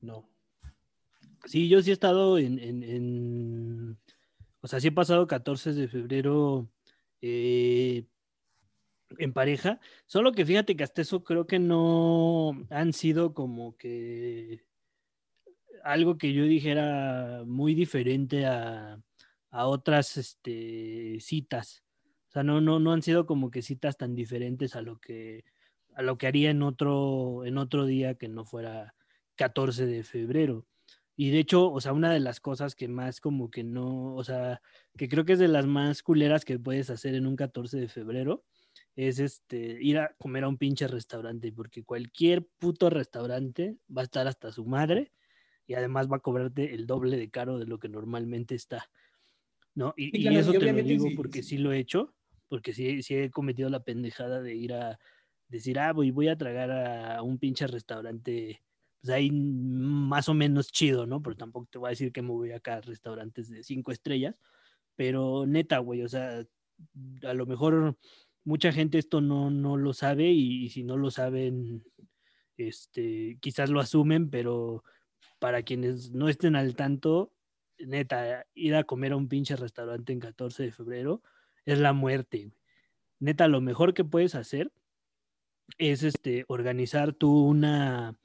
[0.00, 0.30] no.
[1.46, 3.98] Sí, yo sí he estado en,
[4.60, 6.70] o sea, sí he pasado 14 de febrero
[7.22, 8.06] eh,
[9.18, 14.64] en pareja, solo que fíjate que hasta eso creo que no han sido como que
[15.84, 19.02] algo que yo dijera muy diferente a,
[19.52, 21.82] otras este, citas.
[22.28, 25.44] O sea, no, no, no han sido como que citas tan diferentes a lo que,
[25.94, 28.94] a lo que haría en otro, en otro día que no fuera
[29.36, 30.66] 14 de febrero.
[31.16, 34.24] Y de hecho, o sea, una de las cosas que más como que no, o
[34.24, 34.62] sea,
[34.96, 37.88] que creo que es de las más culeras que puedes hacer en un 14 de
[37.88, 38.44] febrero,
[38.96, 44.04] es este, ir a comer a un pinche restaurante, porque cualquier puto restaurante va a
[44.04, 45.12] estar hasta su madre
[45.66, 48.90] y además va a cobrarte el doble de caro de lo que normalmente está.
[49.74, 49.94] ¿No?
[49.96, 52.12] Y, eso te lo digo porque sí lo he hecho,
[52.48, 54.98] porque sí, sí he cometido la pendejada de ir a
[55.48, 58.60] decir, ah, voy, voy a tragar a un pinche restaurante
[59.00, 61.22] pues ahí más o menos chido, ¿no?
[61.22, 64.38] Pero tampoco te voy a decir que me voy acá a restaurantes de cinco estrellas,
[64.94, 66.44] pero neta, güey, o sea,
[67.22, 67.96] a lo mejor
[68.50, 71.84] mucha gente esto no, no lo sabe y, si no lo saben,
[72.56, 74.82] este, quizás lo asumen, pero
[75.38, 77.32] para quienes no estén al tanto,
[77.78, 81.22] neta, ir a comer a un pinche restaurante en 14 de febrero
[81.64, 82.50] es la muerte.
[83.20, 84.72] Neta, lo mejor que puedes hacer
[85.78, 88.18] es este, organizar tú una,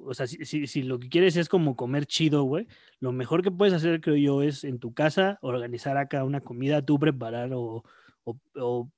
[0.00, 2.66] o sea, si, lo que quieres es como comer chido, güey,
[2.98, 6.80] lo mejor que puedes hacer, creo yo, es en tu casa organizar acá una comida,
[6.80, 7.84] tú preparar o,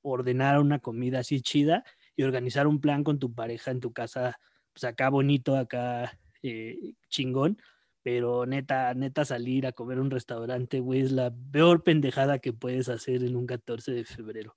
[0.02, 1.84] ordenar una comida así chida
[2.16, 4.38] y organizar un plan con tu pareja en tu casa,
[4.72, 7.58] pues acá bonito, acá eh, chingón,
[8.02, 12.88] pero neta, neta salir a comer un restaurante, güey, es la peor pendejada que puedes
[12.88, 14.56] hacer en un 14 de febrero.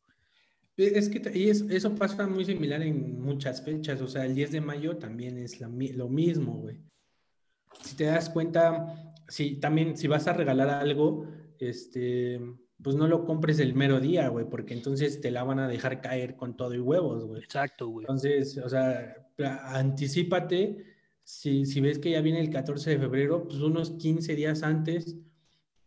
[0.77, 4.61] Es que y eso pasa muy similar en muchas fechas, o sea, el 10 de
[4.61, 6.79] mayo también es lo mismo, güey.
[7.83, 11.27] Si te das cuenta, si también si vas a regalar algo,
[11.59, 12.39] este,
[12.83, 16.01] pues no lo compres el mero día, güey, porque entonces te la van a dejar
[16.01, 17.43] caer con todo y huevos, güey.
[17.43, 18.03] Exacto, güey.
[18.05, 19.15] Entonces, o sea,
[19.65, 20.83] anticipate,
[21.23, 25.17] si, si ves que ya viene el 14 de febrero, pues unos 15 días antes,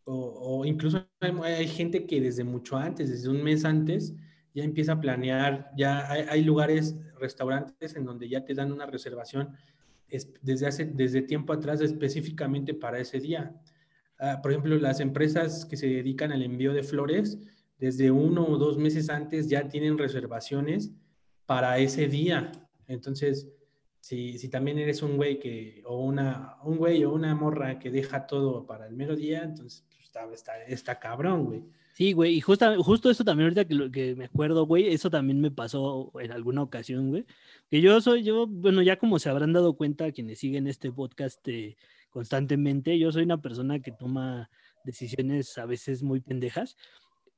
[0.05, 4.15] o, o incluso hay, hay gente que desde mucho antes, desde un mes antes,
[4.55, 8.87] ya empieza a planear, ya hay, hay lugares, restaurantes en donde ya te dan una
[8.87, 9.49] reservación
[10.09, 13.61] es- desde hace, desde tiempo atrás específicamente para ese día.
[14.33, 17.39] Ah, por ejemplo, las empresas que se dedican al envío de flores,
[17.79, 20.93] desde uno o dos meses antes ya tienen reservaciones
[21.47, 22.53] para ese día.
[22.89, 23.49] Entonces,
[24.01, 27.91] si, si también eres un güey que, o una, un güey o una morra que
[27.91, 31.65] deja todo para el mero día, entonces pues, está, está, está cabrón, güey.
[31.95, 35.11] Sí, güey, y justa- justo eso también ahorita que, lo- que me acuerdo, güey, eso
[35.11, 37.25] también me pasó en alguna ocasión, güey.
[37.71, 41.47] Que yo soy, yo, bueno, ya como se habrán dado cuenta quienes siguen este podcast
[41.49, 41.77] eh,
[42.15, 44.49] constantemente, yo soy una persona que toma
[44.85, 46.77] decisiones a veces muy pendejas.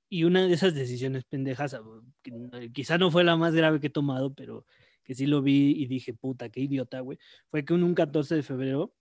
[0.09, 3.89] Y una de esas decisiones pendejas, ah, no- quizá no fue la más grave que
[3.89, 4.67] he tomado, pero
[5.03, 7.19] que sí lo vi y dije, puta, qué idiota, güey,
[7.51, 8.93] fue que un 14 de febrero,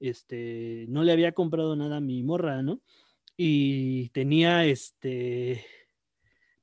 [0.00, 2.80] este, no le había comprado nada a mi morra, ¿no?
[3.40, 5.64] y tenía este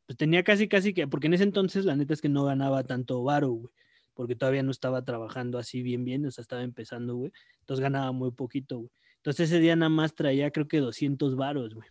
[0.06, 2.84] pues tenía casi casi que porque en ese entonces la neta es que no ganaba
[2.84, 3.74] tanto varo, güey,
[4.16, 7.32] porque todavía no estaba trabajando así bien bien, o sea, estaba empezando, güey.
[7.60, 8.90] Entonces ganaba muy poquito, güey.
[9.18, 11.88] Entonces ese día nada más traía creo que 200 varos, güey.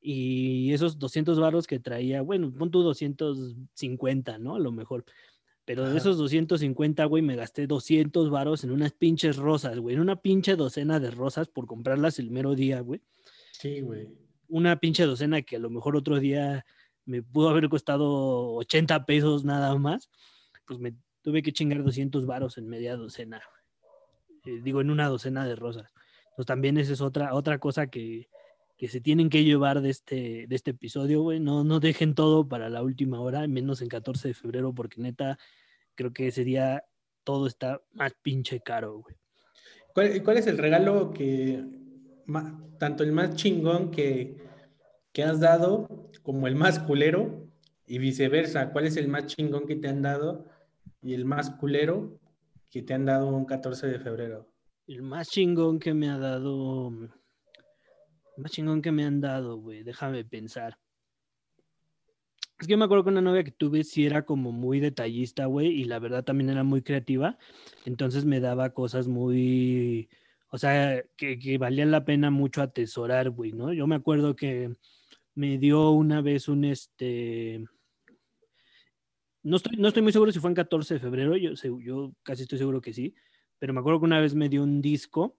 [0.00, 4.56] Y esos 200 varos que traía, bueno, pon tú 250, ¿no?
[4.56, 5.04] A lo mejor.
[5.64, 10.02] Pero de esos 250, güey, me gasté 200 varos en unas pinches rosas, güey, en
[10.02, 13.00] una pinche docena de rosas por comprarlas el mero día, güey
[13.52, 14.08] Sí, güey.
[14.48, 16.66] una pinche docena que a lo mejor otro día
[17.06, 20.10] me pudo haber costado 80 pesos nada más,
[20.66, 23.42] pues me tuve que chingar 200 varos en media docena.
[24.44, 25.92] eh, digo, en una docena de rosas.
[26.26, 28.28] Entonces también esa es otra, otra cosa que,
[28.76, 31.40] que se tienen que llevar de este, de este episodio, güey.
[31.40, 35.38] No, no dejen todo para la última hora, menos en 14 de febrero, porque neta,
[35.94, 36.84] creo que ese día
[37.24, 39.16] todo está más pinche caro, güey.
[39.94, 41.64] ¿Cuál, cuál es el regalo que,
[42.78, 44.36] tanto el más chingón que,
[45.12, 47.48] que has dado como el más culero
[47.86, 48.72] y viceversa?
[48.72, 50.52] ¿Cuál es el más chingón que te han dado
[51.04, 52.18] y el más culero
[52.70, 54.48] que te han dado un 14 de febrero?
[54.86, 56.88] El más chingón que me ha dado.
[56.88, 59.82] El más chingón que me han dado, güey.
[59.82, 60.78] Déjame pensar.
[62.58, 65.46] Es que yo me acuerdo que una novia que tuve sí era como muy detallista,
[65.46, 67.36] güey, y la verdad también era muy creativa.
[67.84, 70.08] Entonces me daba cosas muy.
[70.48, 73.72] O sea, que, que valían la pena mucho atesorar, güey, ¿no?
[73.72, 74.74] Yo me acuerdo que
[75.34, 77.66] me dio una vez un este.
[79.44, 82.42] No estoy, no estoy muy seguro si fue en 14 de febrero, yo, yo casi
[82.42, 83.14] estoy seguro que sí,
[83.58, 85.36] pero me acuerdo que una vez me dio un disco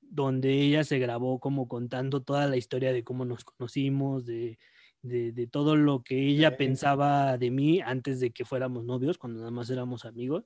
[0.00, 4.58] donde ella se grabó como contando toda la historia de cómo nos conocimos, de,
[5.02, 9.40] de, de todo lo que ella pensaba de mí antes de que fuéramos novios, cuando
[9.40, 10.44] nada más éramos amigos.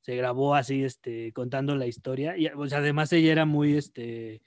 [0.00, 2.36] Se grabó así, este, contando la historia.
[2.36, 4.42] Y además ella era muy, este,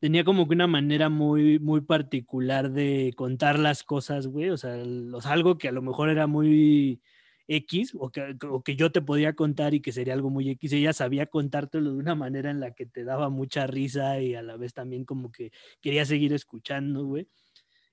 [0.00, 4.50] tenía como que una manera muy, muy particular de contar las cosas, güey.
[4.50, 7.02] O sea, sea, algo que a lo mejor era muy
[7.48, 10.72] X o que, o que yo te podía contar y que sería algo muy X.
[10.72, 14.42] Ella sabía contártelo de una manera en la que te daba mucha risa y a
[14.42, 17.28] la vez también como que quería seguir escuchando, güey.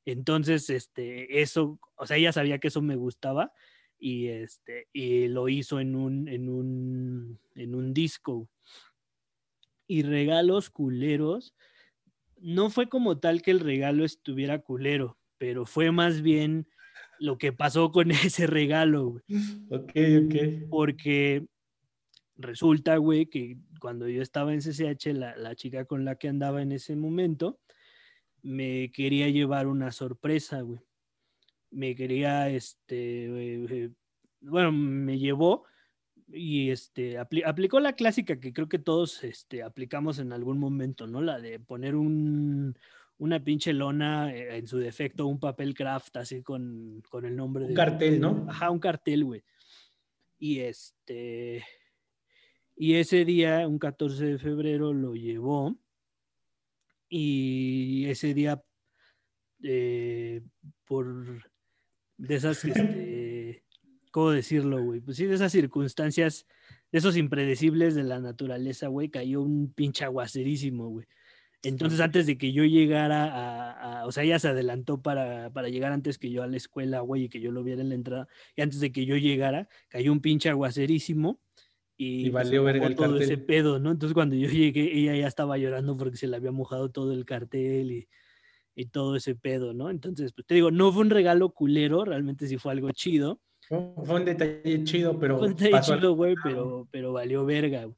[0.06, 3.52] Entonces, este, eso, o sea, ella sabía que eso me gustaba
[4.00, 8.48] y este, y lo hizo en un, en un, en un disco.
[9.88, 11.56] Y regalos culeros,
[12.40, 16.68] no fue como tal que el regalo estuviera culero, pero fue más bien
[17.20, 19.24] lo que pasó con ese regalo, güey.
[19.70, 19.92] Ok,
[20.26, 20.70] ok.
[20.70, 21.46] Porque
[22.36, 26.62] resulta, güey, que cuando yo estaba en CCH, la, la chica con la que andaba
[26.62, 27.60] en ese momento,
[28.42, 30.80] me quería llevar una sorpresa, güey.
[31.70, 33.90] Me quería, este, eh, eh,
[34.42, 35.66] bueno, me llevó
[36.30, 41.08] y este, apli- aplicó la clásica que creo que todos este, aplicamos en algún momento,
[41.08, 41.22] ¿no?
[41.22, 42.78] La de poner un,
[43.18, 47.64] una pinche lona, eh, en su defecto, un papel craft así con, con el nombre
[47.64, 47.76] Un de...
[47.76, 48.46] cartel, ¿no?
[48.50, 49.44] Ajá, un cartel, güey.
[50.40, 51.64] Y este.
[52.76, 55.76] Y ese día, un 14 de febrero, lo llevó.
[57.10, 58.62] Y ese día,
[59.64, 60.42] eh,
[60.86, 61.44] por
[62.18, 62.76] de esas, este,
[64.18, 65.00] ¿cómo decirlo, güey?
[65.00, 66.48] Pues sí, de esas circunstancias,
[66.92, 71.06] de esos impredecibles de la naturaleza, güey, cayó un pinche aguacerísimo, güey.
[71.64, 75.70] Entonces, antes de que yo llegara a, a- o sea, ella se adelantó para, para
[75.70, 77.96] llegar antes que yo a la escuela, güey, y que yo lo viera en la
[77.96, 78.28] entrada.
[78.56, 81.40] Y antes de que yo llegara, cayó un pinche aguacerísimo.
[81.98, 83.24] Y, Y pues, valió verga el todo cartel.
[83.24, 83.92] ese pedo, ¿no?
[83.92, 87.26] Entonces, cuando yo llegué, ella ya estaba llorando porque se le había mojado todo el
[87.26, 88.08] cartel y,
[88.76, 89.90] y todo ese pedo, ¿no?
[89.90, 93.42] Entonces, pues te digo, no fue un regalo culero, realmente sí fue algo chido.
[93.70, 97.90] Fue un detalle chido, pero Fue un detalle pasó chido, güey, pero, pero valió verga.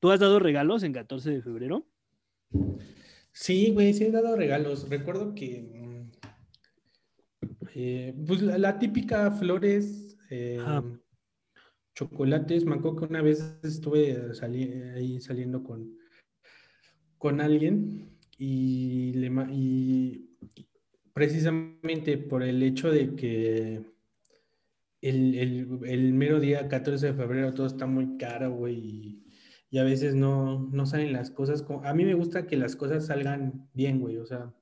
[0.00, 1.86] ¿Tú has dado regalos en 14 de febrero?
[3.32, 4.88] Sí, güey, sí he dado regalos.
[4.88, 6.10] Recuerdo que mm,
[7.74, 10.84] Eh, pues la, la típica flores, eh, Ajá.
[11.94, 12.64] chocolates.
[12.64, 15.96] Me acuerdo que una vez estuve sali- ahí saliendo con,
[17.18, 20.28] con alguien y, le, ma- y
[21.14, 23.80] precisamente por el hecho de que
[25.02, 29.24] el, el- el mero día 14 de febrero todo está muy caro, güey, y,
[29.70, 31.62] y a veces no, no salen las cosas.
[31.62, 34.54] como- a mí me gusta que las cosas salgan bien, güey, o sea,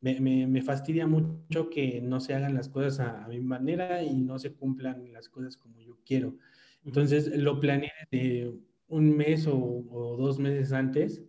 [0.00, 4.02] me, me- me fastidia mucho que no se hagan las cosas a, a mi manera
[4.02, 6.36] y no se cumplan las cosas como yo quiero.
[6.84, 8.54] Entonces lo planeé de
[8.88, 11.22] un mes o, o dos meses antes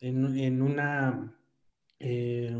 [0.00, 1.36] en, en una
[2.00, 2.56] eh,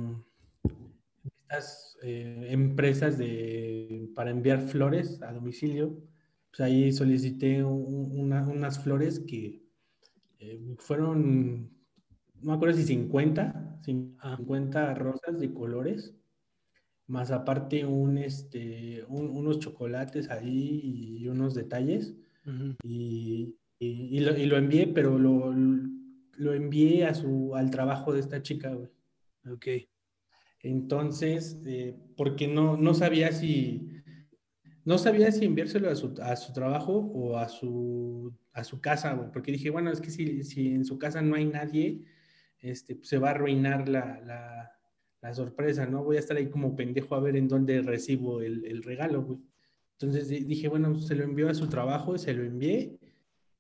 [1.53, 6.03] estas eh, empresas de, para enviar flores a domicilio.
[6.51, 9.63] Pues ahí solicité un- una- unas flores que
[10.39, 11.71] eh, fueron,
[12.41, 16.15] no me acuerdo si 50, 50 rosas de colores,
[17.07, 22.15] más aparte un, este, un- unos chocolates ahí y unos detalles.
[22.83, 28.13] Y, y- y lo, y lo envié, pero lo, lo envié a su, al trabajo
[28.13, 28.89] de esta chica, güey.
[29.51, 29.67] Ok.
[30.63, 33.89] Entonces, eh, porque no, no sabía si,
[34.85, 39.31] no sabía si enviárselo a su, a su trabajo o a su, a su casa,
[39.33, 42.03] porque dije, bueno, es que si, si en su casa no hay nadie,
[42.61, 46.03] este, pues, se va a arruinar la, la, sorpresa, ¿no?
[46.03, 49.41] Voy a estar ahí como pendejo a ver en dónde recibo el, el regalo.
[49.93, 52.99] Entonces di- dije, bueno, se lo envió a su trabajo, se lo envié.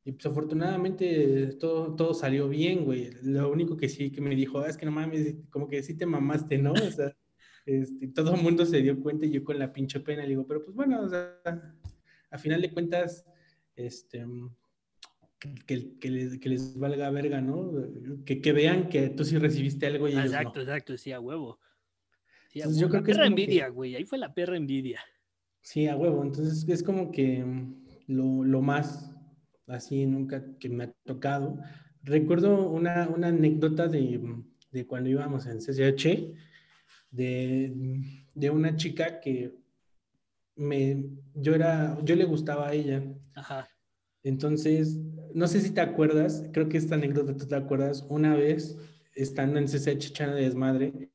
[0.04, 3.10] Y pues afortunadamente todo, todo salió bien, güey.
[3.22, 5.96] Lo único que sí que me dijo, "Ah, es que no mames, como que sí
[5.96, 6.72] te mamaste, ¿no?
[6.72, 7.16] O sea,
[7.66, 10.46] este, todo el mundo se dio cuenta y yo con la pinche pena le digo,
[10.46, 11.40] pero pues bueno, o sea,
[12.30, 13.24] a final de cuentas,
[13.76, 14.26] este,
[15.66, 17.72] que, que les, que les valga verga, ¿no?
[18.24, 20.62] Que, que vean que tú sí recibiste algo y ellos Exacto, no.
[20.62, 21.60] exacto, sí, a huevo.
[22.48, 22.90] Sí, a Entonces, yo huevo.
[22.90, 23.94] creo La que perra envidia, güey.
[23.96, 25.00] Ahí fue la perra envidia.
[25.60, 26.22] Sí, a huevo.
[26.24, 27.44] Entonces es como que
[28.08, 29.11] lo, lo más
[29.66, 31.58] así nunca que me ha tocado.
[32.02, 34.20] Recuerdo una, una anécdota de,
[34.70, 36.34] de cuando íbamos en CCH,
[37.10, 37.72] de,
[38.34, 39.54] de una chica que
[40.56, 43.02] me, yo era, yo le gustaba a ella.
[43.34, 43.68] Ajá.
[44.22, 44.98] Entonces,
[45.34, 48.78] no sé si te acuerdas, creo que esta anécdota tú te acuerdas, una vez
[49.14, 51.10] estando en CCH echando de desmadre,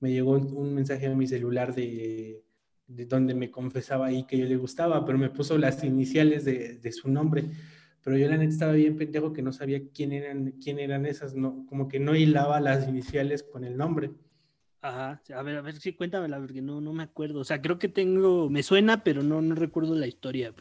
[0.00, 2.44] me llegó un, un mensaje a mi celular de,
[2.86, 6.78] de donde me confesaba ahí que yo le gustaba, pero me puso las iniciales de,
[6.78, 7.44] de su nombre.
[8.04, 11.34] Pero yo la neta estaba bien pendejo que no sabía quién eran, quién eran esas,
[11.34, 14.10] no, como que no hilaba las iniciales con el nombre.
[14.80, 15.22] Ajá.
[15.34, 17.40] A ver, a ver, sí, cuéntamela, porque no, no me acuerdo.
[17.40, 20.52] O sea, creo que tengo, me suena, pero no, no recuerdo la historia.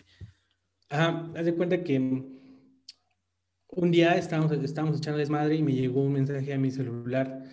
[0.89, 1.97] Ajá, haz de cuenta que
[3.73, 7.43] un día estábamos, estábamos echando desmadre y me llegó un mensaje a mi celular.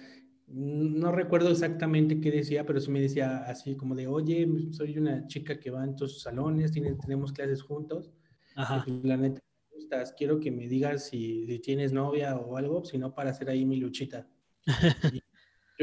[0.46, 5.27] No recuerdo exactamente qué decía, pero sí me decía así como de, oye, soy una
[5.27, 8.11] chica que va en tus salones, tiene- tenemos clases juntos.
[8.57, 8.83] Ajá.
[8.85, 9.40] pues, la neta,
[9.79, 13.49] gustas, quiero que me digas si, si tienes novia o algo, si no, para hacer
[13.49, 14.27] ahí mi luchita.
[15.12, 15.23] Y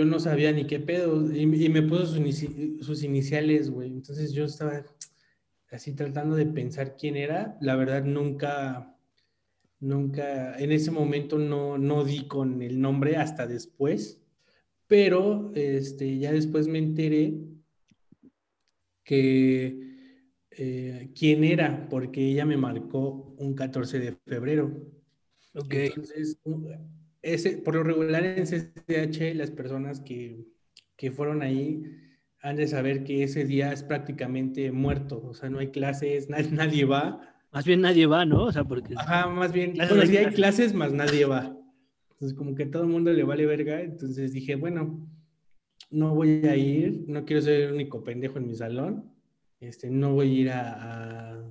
[0.02, 3.88] yo no sabía ni qué pedo, y, y me puso sus, inici- sus iniciales, güey.
[3.94, 4.84] Entonces yo estaba
[5.72, 7.58] así tratando de pensar quién era.
[7.62, 8.94] La verdad, nunca,
[9.80, 14.22] nunca, en ese momento no, no di con el nombre hasta después,
[14.88, 17.36] pero este, ya después me enteré
[19.06, 19.85] que
[20.58, 24.72] eh, quién era, porque ella me marcó un 14 de febrero.
[25.54, 25.74] Ok.
[25.74, 26.40] Entonces,
[27.22, 30.46] ese, por lo regular en CCH, las personas que,
[30.96, 31.84] que fueron ahí
[32.42, 36.42] han de saber que ese día es prácticamente muerto, o sea, no hay clases, na-
[36.52, 37.34] nadie va.
[37.52, 38.44] Más bien nadie va, ¿no?
[38.44, 38.94] O sea, porque.
[38.98, 40.36] Ajá, más bien, bueno, sí hay clases.
[40.36, 41.58] clases, más nadie va.
[42.12, 45.10] Entonces, como que a todo el mundo le vale verga, entonces dije, bueno,
[45.90, 49.15] no voy a ir, no quiero ser el único pendejo en mi salón,
[49.60, 51.44] este, no voy a ir a,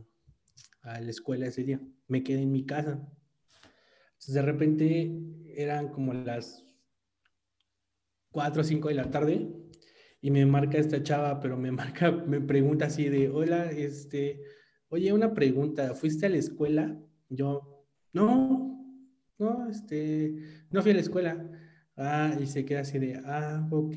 [0.83, 3.01] a, la escuela ese día, me quedé en mi casa.
[4.13, 5.13] Entonces, de repente
[5.57, 6.65] eran como las
[8.31, 9.49] 4 o 5 de la tarde
[10.21, 14.41] y me marca esta chava, pero me marca, me pregunta así de, hola, este,
[14.89, 16.99] oye, una pregunta, ¿fuiste a la escuela?
[17.29, 18.75] Yo, no,
[19.39, 20.37] no, este,
[20.71, 21.51] no fui a la escuela.
[21.97, 23.97] Ah, y se queda así de, ah, ok.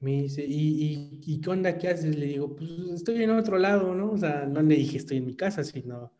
[0.00, 1.76] Me dice, ¿y, y, y qué onda?
[1.76, 2.16] ¿Qué haces?
[2.16, 4.12] Le digo, pues estoy en otro lado, ¿no?
[4.12, 6.12] O sea, no le dije estoy en mi casa, sino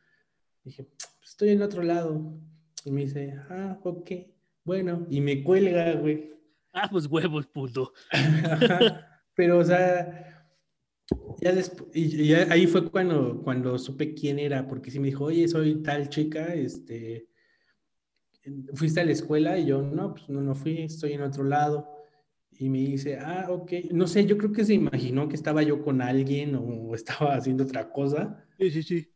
[0.63, 2.39] dije, "Pues, estoy en otro lado.
[2.85, 4.11] Y me dice, ah, ok,
[4.65, 6.31] bueno, y me cuelga, güey.
[6.73, 7.93] Ah, pues huevos, puto.
[9.35, 10.47] Pero, o sea,
[11.41, 15.25] ya después, y ya ahí fue cuando, cuando supe quién era, porque sí me dijo,
[15.25, 17.29] oye, soy tal chica, este,
[18.75, 19.59] ¿fuiste a la escuela?
[19.59, 22.00] Y yo, no, pues no, no fui, estoy en otro lado.
[22.61, 25.83] Y me dice, ah, ok, no sé, yo creo que se imaginó que estaba yo
[25.83, 28.45] con alguien o estaba haciendo otra cosa.
[28.59, 29.09] Sí, sí, sí.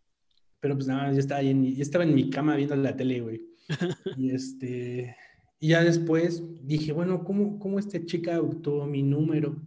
[0.60, 3.20] Pero pues nada, yo estaba, ahí en, yo estaba en mi cama viendo la tele,
[3.20, 3.42] güey.
[4.16, 5.14] y este,
[5.60, 9.62] y ya después dije, bueno, ¿cómo, cómo esta chica obtuvo mi número?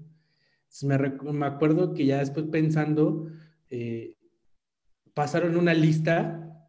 [0.81, 0.97] me,
[1.31, 3.29] me, acuerdo que ya después pensando,
[3.69, 4.15] eh,
[5.13, 6.67] pasaron una lista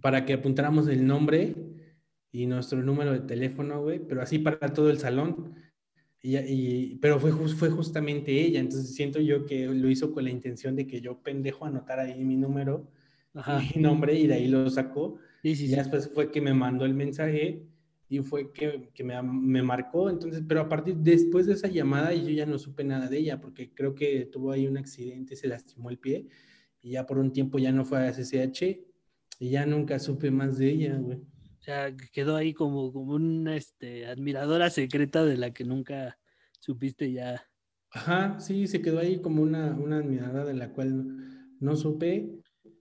[0.00, 1.56] para que apuntáramos el nombre
[2.30, 5.63] y nuestro número de teléfono, güey, pero así para todo el salón.
[6.26, 10.74] Y, pero fue, fue justamente ella, entonces siento yo que lo hizo con la intención
[10.74, 12.88] de que yo pendejo anotara ahí mi número,
[13.74, 15.18] mi nombre y de ahí lo sacó.
[15.42, 17.66] y después fue que me mandó el mensaje
[18.08, 22.14] y fue que, que me, me, marcó, entonces, pero a partir después de esa llamada
[22.14, 25.46] yo ya no supe nada de ella porque creo que tuvo ahí un accidente, se
[25.46, 26.28] lastimó el pie
[26.80, 28.80] y ya por un tiempo ya no fue a SSH
[29.40, 31.18] y ya nunca supe más de ella, güey.
[31.64, 36.18] O sea, quedó ahí como, como una este, admiradora secreta de la que nunca
[36.60, 37.42] supiste ya.
[37.90, 41.06] Ajá, sí, se quedó ahí como una, una admiradora de la cual
[41.60, 42.28] no, supe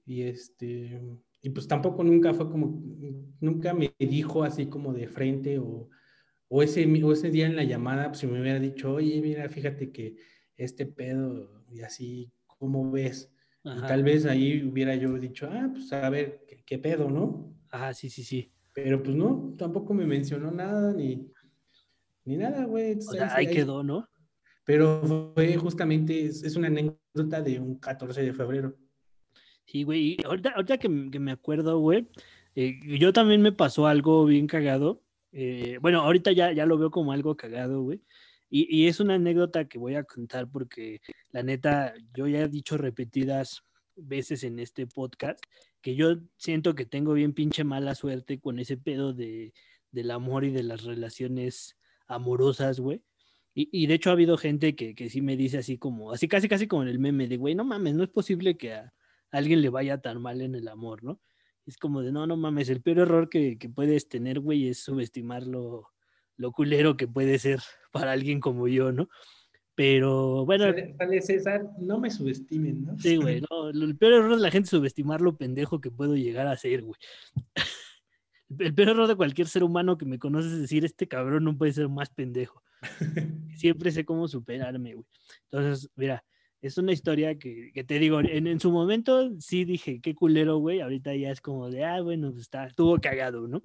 [0.05, 1.01] y este,
[1.41, 2.83] y pues tampoco nunca fue como,
[3.39, 5.89] nunca me dijo así como de frente o,
[6.49, 9.47] o ese, o ese día en la llamada, pues si me hubiera dicho, oye, mira,
[9.47, 10.17] fíjate que
[10.57, 13.31] este pedo y así, ¿cómo ves?
[13.63, 17.55] Y tal vez ahí hubiera yo dicho, ah, pues a ver, ¿qué, pedo, no?
[17.69, 18.52] Ajá, sí, sí, sí.
[18.73, 21.31] Pero pues no, tampoco me mencionó nada ni,
[22.25, 22.97] ni nada, güey.
[22.97, 24.07] O sea, ahí, quedó, ¿no?
[24.65, 28.75] Pero fue justamente, es, una anécdota de un 14 de febrero.
[29.65, 32.07] Sí, güey, ahorita, ahorita que, me acuerdo, güey,
[32.55, 35.03] eh, yo también me pasó algo bien cagado.
[35.31, 38.01] Eh, bueno, ahorita ya, ya lo veo como algo cagado, güey.
[38.55, 41.01] Y, es una anécdota que voy a contar porque
[41.31, 43.63] la neta, yo ya he dicho repetidas
[43.95, 45.39] veces en este podcast
[45.81, 49.53] que yo siento que tengo bien pinche mala suerte con ese pedo de,
[49.91, 51.77] del amor y de las relaciones
[52.07, 53.03] amorosas, güey.
[53.55, 56.49] Y, de hecho ha habido gente que, que, sí me dice así como, así casi
[56.49, 58.91] casi como en el meme de, güey, no mames, no es posible que a,
[59.29, 61.21] alguien le vaya tan mal en el amor, ¿no?
[61.67, 64.79] Es como de, no, no mames, el peor error que, que puedes tener, güey, es
[64.83, 65.87] subestimarlo
[66.35, 69.07] lo culero que puede ser para alguien como yo, ¿no?
[69.75, 70.65] Pero bueno.
[70.97, 72.99] Sale César, no me subestimen, ¿no?
[72.99, 76.15] Sí, güey, no, el peor error de la gente es subestimar lo pendejo que puedo
[76.15, 76.99] llegar a ser, güey.
[78.59, 81.57] El peor error de cualquier ser humano que me conoce es decir, este cabrón no
[81.57, 82.61] puede ser más pendejo.
[83.57, 85.07] Siempre sé cómo superarme, güey.
[85.45, 86.23] Entonces, mira,
[86.61, 90.57] es una historia que, que te digo, en, en, su momento sí dije, qué culero,
[90.57, 90.81] güey.
[90.81, 93.59] Ahorita ya es como de, ah, bueno, pues está, estuvo cagado, ¿no?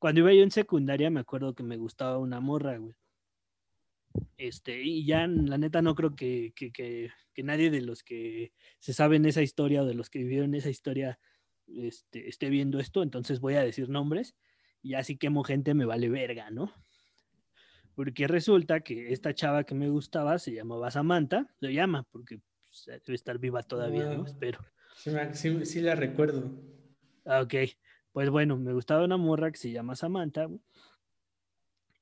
[0.00, 2.94] cuando iba yo en secundaria me acuerdo que me gustaba una morra, güey.
[4.36, 7.10] Este, y ya la neta no creo que, que, que,
[7.42, 11.18] nadie de los que se saben esa historia o de los que vivieron esa historia
[11.66, 14.34] este, esté viendo esto, entonces voy a decir nombres
[14.82, 16.72] y así quemo gente me vale verga, ¿no?
[17.94, 22.84] Porque resulta que esta chava que me gustaba se llamaba Samantha, se llama porque pues,
[22.86, 24.26] debe estar viva todavía, ¿no?
[24.26, 24.60] Espero.
[25.32, 26.50] Sí, sí, la recuerdo.
[27.24, 27.54] Ah, ok.
[28.12, 30.48] Pues bueno, me gustaba una morra que se llama Samantha.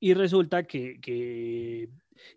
[0.00, 1.88] Y resulta que,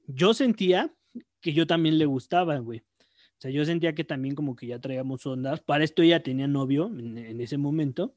[0.08, 0.94] yo sentía
[1.42, 2.80] que yo también le gustaba, güey.
[2.80, 5.62] O sea, yo sentía que también como que ya traíamos ondas.
[5.62, 8.16] Para esto ella tenía novio en, ese momento.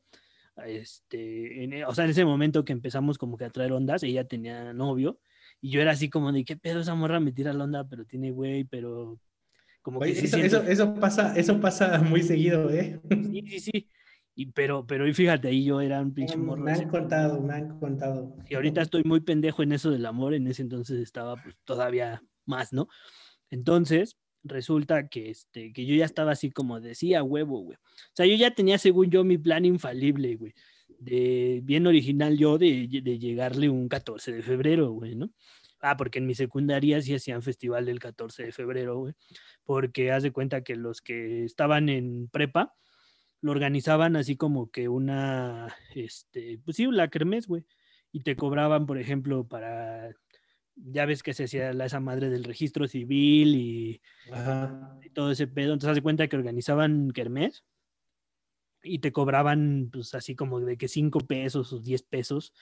[0.67, 4.73] Este, o sea, en ese momento que empezamos como que a traer ondas, ella tenía
[4.75, 5.19] novio.
[5.61, 7.89] Y yo era así como de, ¿qué pedo esa morra me tira la onda?
[7.89, 9.19] Pero tiene güey, pero
[9.81, 10.11] como que...
[10.11, 13.01] eso, eso, eso, pasa, eso pasa muy seguido, ¿eh?
[13.11, 13.91] Sí, sí, sí.
[14.37, 16.63] Y, pero, pero y fíjate, ahí yo era un pinche morro.
[16.63, 18.37] Me han contado, me han contado.
[18.49, 22.23] Y ahorita estoy muy pendejo en eso del amor, en ese entonces estaba pues, todavía
[22.45, 22.89] más, ¿no?
[23.51, 27.77] Entonces, resulta que, este, que yo ya estaba así como decía, huevo, güey.
[27.77, 30.55] O sea, yo ya tenía, según yo, mi plan infalible, güey.
[30.99, 35.31] De bien original yo de, de llegarle un 14 de febrero, güey, ¿no?
[35.81, 39.15] Ah, porque en mi secundaria sí hacían festival del 14 de febrero, güey.
[39.65, 42.75] Porque haz de cuenta que los que estaban en prepa,
[43.45, 47.67] lo organizaban así como que una, este, pues sí, la kermés, güey.
[48.11, 50.17] Y te cobraban, por ejemplo, para,
[50.77, 54.01] ya ves que se hacía la, esa madre del registro civil y,
[55.13, 55.75] todo ese pedo.
[55.75, 57.67] Entonces, haz de cuenta que organizaban kermés
[58.83, 62.55] y te cobraban, pues así como de que 5 pesos o 10 pesos,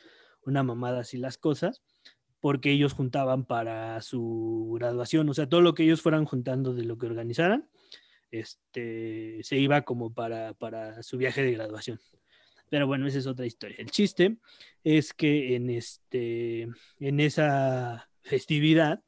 [0.44, 1.80] una mamada así las cosas,
[2.40, 6.82] porque ellos juntaban para su graduación, o sea, todo lo que ellos fueran juntando de
[6.82, 7.68] lo que organizaran,
[8.32, 12.00] este, se iba como para, para su viaje de graduación.
[12.68, 13.76] Pero bueno, esa es otra historia.
[13.78, 14.38] El chiste
[14.82, 16.62] es que en, este,
[16.98, 19.02] en esa festividad,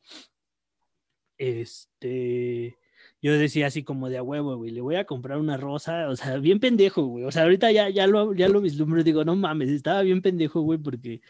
[1.39, 2.77] este,
[3.22, 6.16] yo decía así como de a huevo, güey, le voy a comprar una rosa, o
[6.16, 7.25] sea, bien pendejo, güey.
[7.25, 10.61] O sea, ahorita ya, ya, lo, ya lo vislumbro, digo, no mames, estaba bien pendejo,
[10.61, 11.22] güey, porque,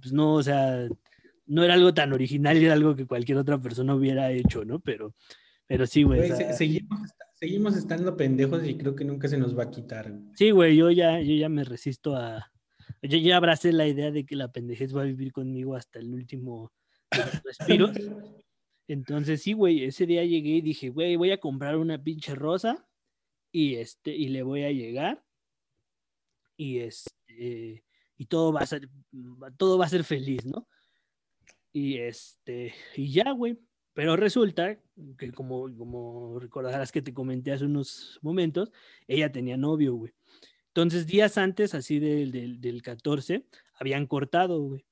[0.00, 0.86] pues no, o sea,
[1.46, 4.78] no era algo tan original era algo que cualquier otra persona hubiera hecho, ¿no?
[4.80, 5.14] Pero,
[5.66, 6.20] pero sí, güey.
[6.20, 7.10] Güey, o sea, se- seguimos,
[7.42, 10.12] seguimos estando pendejos y creo que nunca se nos va a quitar.
[10.12, 10.30] güey.
[10.36, 12.52] Sí, güey, yo ya, yo ya me resisto a.
[13.02, 16.14] Yo ya abracé la idea de que la pendejez va a vivir conmigo hasta el
[16.14, 16.72] último
[17.44, 17.90] respiros.
[18.86, 22.88] Entonces, sí, güey, ese día llegué y dije, güey, voy a comprar una pinche rosa
[23.50, 25.24] y este, y le voy a llegar.
[26.56, 27.84] Y este,
[28.16, 28.88] y todo va a ser,
[29.56, 30.68] todo va a ser feliz, ¿no?
[31.72, 33.58] Y este, y ya, güey.
[33.94, 34.78] Pero resulta
[35.18, 38.72] que como, como recordarás que te comenté hace unos momentos,
[39.06, 40.12] ella tenía novio, güey.
[40.68, 44.84] Entonces, días antes, así del, del, del 14, habían cortado, güey.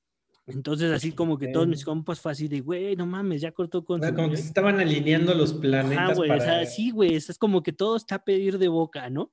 [0.45, 3.83] Entonces, así como que todos mis compas fue así de, güey, no mames, ya cortó
[3.85, 4.41] con O sea, su como que novio".
[4.43, 6.41] se estaban alineando los planetas Ajá, güey, para...
[6.41, 9.31] o sea, sí, güey, es es como que todo está a pedir de boca, ¿no?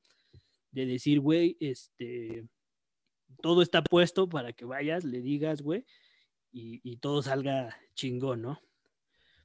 [0.70, 2.46] De decir, güey, este,
[3.42, 5.84] todo está puesto para que vayas, le digas, güey,
[6.52, 8.60] y, y todo salga chingón, ¿no?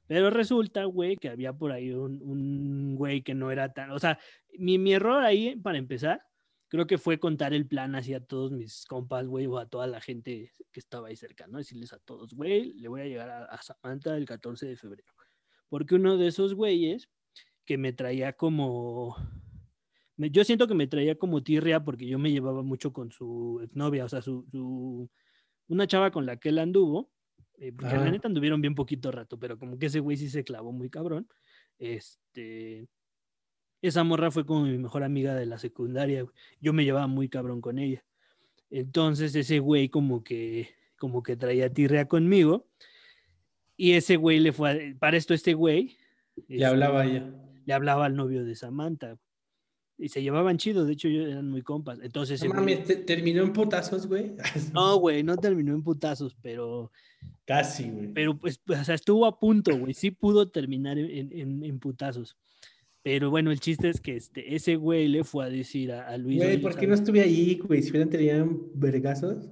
[0.06, 4.18] Pero resulta, güey, que había por ahí un, güey que no era tan, o sea,
[4.58, 6.20] mi, mi error ahí, para empezar,
[6.68, 9.86] creo que fue contar el plan así a todos mis compas, güey, o a toda
[9.86, 11.58] la gente que estaba ahí cerca, ¿no?
[11.58, 15.12] Decirles a todos, güey, le voy a llegar a, a Samantha el 14 de febrero.
[15.68, 17.08] Porque uno de esos güeyes
[17.64, 19.16] que me traía como...
[20.16, 24.04] yo siento que me traía como tirria porque yo me llevaba mucho con su exnovia,
[24.04, 25.10] o sea, su, su-
[25.68, 27.10] una chava con la que él anduvo,
[27.58, 28.10] eh, porque la Ajá.
[28.10, 31.28] neta anduvieron bien poquito rato, pero como que ese güey sí se clavó muy cabrón.
[31.78, 32.88] Este,
[33.82, 36.34] esa morra fue como mi mejor amiga de la secundaria, güey.
[36.60, 38.04] yo me llevaba muy cabrón con ella.
[38.70, 42.66] Entonces ese güey como que, como que traía tirria conmigo
[43.76, 45.96] y ese güey le fue, a- para esto este güey
[46.48, 47.32] Le este, hablaba ella.
[47.66, 49.18] le hablaba al novio de Samantha.
[49.96, 52.00] Y se llevaban chido, de hecho eran muy compas.
[52.02, 54.32] Entonces, No güey- mames, te- terminó en putazos, güey.
[54.74, 56.90] no, güey, no terminó en putazos, pero,
[57.44, 58.08] Casi, güey.
[58.12, 62.36] pero pues, pues, o sea, estuvo a punto, güey, sí pudo terminar en, en- putazos.
[63.02, 66.16] Pero bueno, el chiste es que este, ese güey le fue a decir a, a
[66.16, 66.38] Luis.
[66.38, 67.82] Güey, "Oye, ¿por qué ¿sabes no estuve ahí, güey?
[67.82, 69.48] Si hubieran tenido vergazos.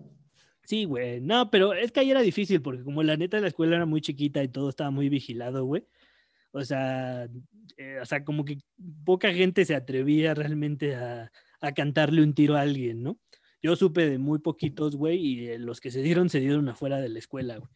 [0.65, 1.21] Sí, güey.
[1.21, 4.01] No, pero es que ahí era difícil porque como la neta la escuela era muy
[4.01, 5.85] chiquita y todo estaba muy vigilado, güey.
[6.53, 7.29] O sea,
[7.77, 8.59] eh, o sea, como que
[9.05, 11.31] poca gente se atrevía realmente a,
[11.61, 13.19] a cantarle un tiro a alguien, ¿no?
[13.63, 17.01] Yo supe de muy poquitos, güey, y eh, los que se dieron se dieron afuera
[17.01, 17.71] de la escuela, güey.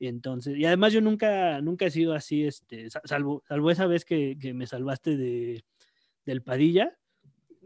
[0.00, 3.86] Y entonces, y además yo nunca, nunca he sido así, este, sa- salvo, salvo esa
[3.86, 5.64] vez que, que me salvaste de,
[6.24, 6.96] del Padilla.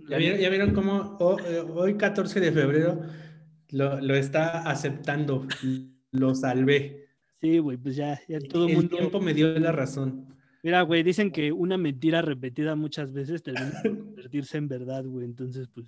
[0.09, 3.03] ¿Ya vieron, ya vieron cómo ho- eh, hoy, 14 de febrero,
[3.71, 5.47] lo, lo está aceptando?
[6.11, 7.07] Lo salvé.
[7.43, 8.97] Sí, güey, pues ya, ya todo el el mundo.
[8.97, 10.32] tiempo me dio la razón.
[10.63, 15.25] Mira, güey, dicen que una mentira repetida muchas veces termina por convertirse en verdad, güey.
[15.25, 15.87] Entonces, pues,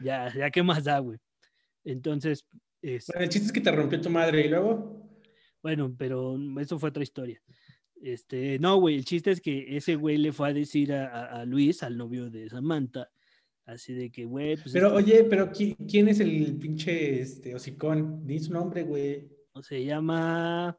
[0.00, 1.18] ya, ya qué más da, güey.
[1.84, 2.46] Entonces,
[2.82, 5.08] es, Bueno, el chiste es que te rompió tu madre y luego.
[5.62, 7.40] bueno, pero eso fue otra historia.
[8.02, 11.40] Este, no, güey, el chiste es que ese güey le fue a decir a, a-
[11.40, 13.08] a Luis, al novio de Samantha,
[13.64, 17.54] así de que, güey, pues Pero este oye, pero ¿qui- ¿quién es el pinche este,
[17.54, 18.26] hocicón?
[18.26, 19.28] Di su nombre, güey.
[19.54, 20.76] no se llama,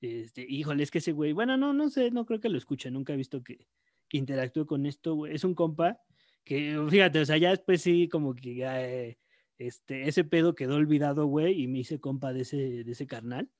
[0.00, 2.90] este, híjole, es que ese güey, bueno, no, no sé, no creo que lo escuche,
[2.90, 3.66] nunca he visto que,
[4.08, 5.34] que interactúe con esto, güey.
[5.34, 6.00] Es un compa
[6.44, 9.18] que, fíjate, o sea, ya después sí, como que ya, eh,
[9.58, 13.50] este, ese pedo quedó olvidado, güey, y me hice compa de ese, de ese carnal.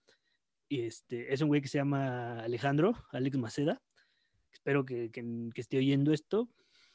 [0.69, 3.83] Y este, es un güey que se llama Alejandro, Alex Maceda.
[4.53, 6.51] Espero que, que- que esté oyendo esto.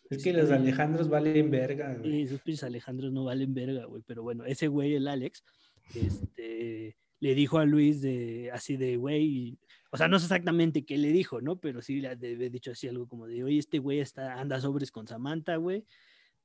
[0.10, 0.68] Es Sí, que los está bien.
[0.68, 2.22] Alejandros valen verga, güey.
[2.22, 4.04] Y esos Alejandros no valen verga, güey.
[4.06, 5.44] Pero bueno, ese güey, el Alex,
[5.96, 9.58] este, le dijo a Luis de así de, güey,
[9.92, 11.58] o sea, no sé exactamente qué le dijo, ¿no?
[11.58, 14.92] Pero sí le había dicho así algo como de, oye, este güey está, anda sobres
[14.92, 15.86] con Samantha, güey.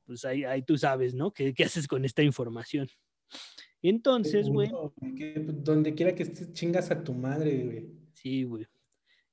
[0.06, 1.32] Pues ahí, ahí tú sabes, ¿no?
[1.32, 2.88] ¿Qué, qué haces con esta información?
[3.82, 4.70] Entonces, güey,
[5.16, 7.90] que donde quiera que estés, chingas a tu madre, güey.
[8.14, 8.64] sí, güey.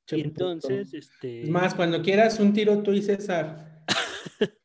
[0.08, 0.16] Puto.
[0.16, 1.44] entonces, este...
[1.44, 3.86] Es más, cuando quieras un tiro tú y César.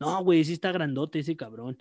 [0.00, 1.76] No, güey, sí está grandote ese cabrón.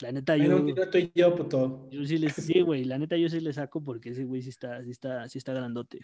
[0.00, 0.60] La neta, Bueno, yo...
[0.62, 1.88] un tiro tú y yo, puto.
[1.90, 4.48] Yo sí les, sí, güey, la neta yo sí le saco porque ese güey sí
[4.48, 6.00] está, sí está, sí está grandote.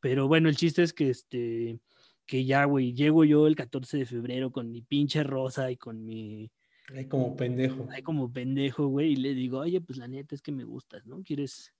[0.00, 1.78] Pero bueno, el chiste es que este,
[2.26, 6.04] que ya, güey, llego yo el 14 de febrero con mi pinche rosa y con
[6.04, 6.50] mi,
[6.94, 7.86] Ay, como pendejo.
[7.90, 11.06] ay, como pendejo, güey, y le digo, oye, pues la neta es que me gustas,
[11.06, 11.22] ¿no?
[11.22, 11.72] ¿Quieres?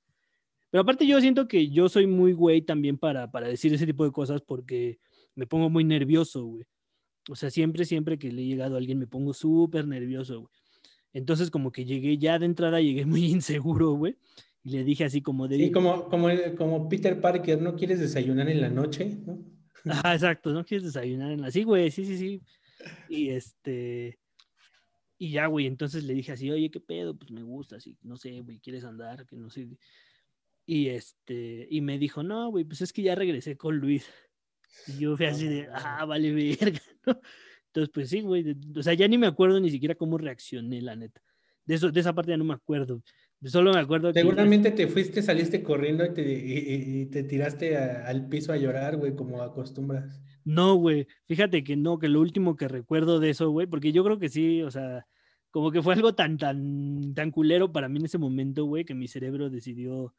[0.70, 4.04] Pero aparte yo siento que yo soy muy güey también para, para decir ese tipo
[4.04, 4.98] de cosas porque
[5.34, 6.64] me pongo muy nervioso, güey.
[7.28, 10.52] O sea, siempre, siempre que le he llegado a alguien me pongo súper nervioso, güey.
[11.12, 14.16] Entonces como que llegué ya de entrada, llegué muy inseguro, güey.
[14.64, 15.56] Y le dije así como de...
[15.56, 19.18] Sí, como, como, como Peter Parker, ¿no quieres desayunar en la noche?
[19.26, 19.38] ¿no?
[19.90, 21.50] Ajá, exacto, ¿no quieres desayunar en la...
[21.50, 22.42] Sí, güey, sí, sí, sí.
[23.08, 24.18] Y este...
[25.18, 27.16] Y ya, güey, entonces le dije así, oye, ¿qué pedo?
[27.16, 29.24] Pues me gusta, así, no sé, güey, ¿quieres andar?
[29.24, 29.68] Que no sé.
[30.66, 34.04] Y este, y me dijo, no, güey, pues es que ya regresé con Luis.
[34.88, 37.20] Y yo fui así de, ah, vale, verga, ¿no?
[37.72, 40.94] Entonces, pues sí, güey, o sea, ya ni me acuerdo ni siquiera cómo reaccioné, la
[40.94, 41.22] neta.
[41.64, 43.02] De, eso, de esa parte ya no me acuerdo.
[43.44, 44.20] Solo me acuerdo que...
[44.20, 49.14] Seguramente te fuiste, saliste corriendo y te, y, te tiraste al piso a llorar, güey,
[49.14, 50.20] como acostumbras.
[50.44, 54.04] No, güey, fíjate que no, que lo último que recuerdo de eso, güey, porque yo
[54.04, 55.06] creo que sí, o sea,
[55.50, 58.94] como que fue algo tan, tan, tan culero para mí en ese momento, güey, que
[58.94, 60.14] mi cerebro decidió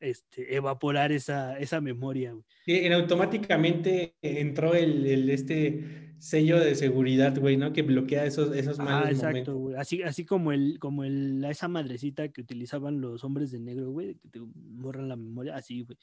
[0.00, 2.32] este, evaporar esa, esa memoria.
[2.32, 2.44] Güey.
[2.64, 7.72] Sí, automáticamente entró el, el, este sello de seguridad, güey, ¿no?
[7.72, 9.76] Que bloquea esos, esos malos ah, exacto, güey.
[9.76, 14.14] Así, así como el, como el, esa madrecita que utilizaban los hombres de negro, güey,
[14.16, 15.96] que te borran la memoria, así, güey.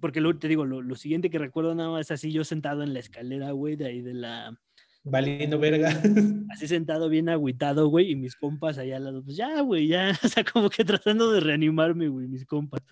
[0.00, 2.82] Porque lo, te digo, lo, lo, siguiente que recuerdo nada más es así, yo sentado
[2.82, 4.56] en la escalera, güey, de ahí de la...
[5.04, 5.88] Valiendo verga.
[6.52, 10.12] Así sentado bien agüitado, güey, y mis compas allá al lado, pues ya, güey, ya,
[10.22, 12.82] o sea, como que tratando de reanimarme, güey, mis compas.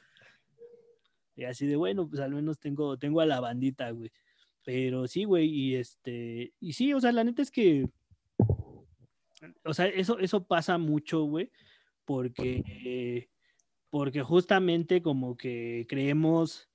[1.35, 4.11] Y así de, bueno, pues al menos tengo, tengo a la bandita, güey.
[4.67, 7.89] Pero sí, güey, y este, y sí, o sea, la neta es que,
[9.65, 11.53] o sea, eso, eso pasa mucho, güey,
[12.05, 13.31] porque,
[13.91, 16.69] porque justamente como que creemos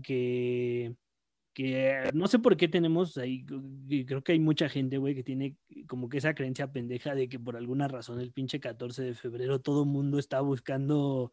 [0.00, 0.94] que,
[1.54, 3.44] que no sé por qué tenemos ahí,
[4.06, 5.56] creo que hay mucha gente, güey, que tiene
[5.88, 9.60] como que esa creencia pendeja de que por alguna razón el pinche 14 de febrero
[9.60, 11.32] todo mundo está buscando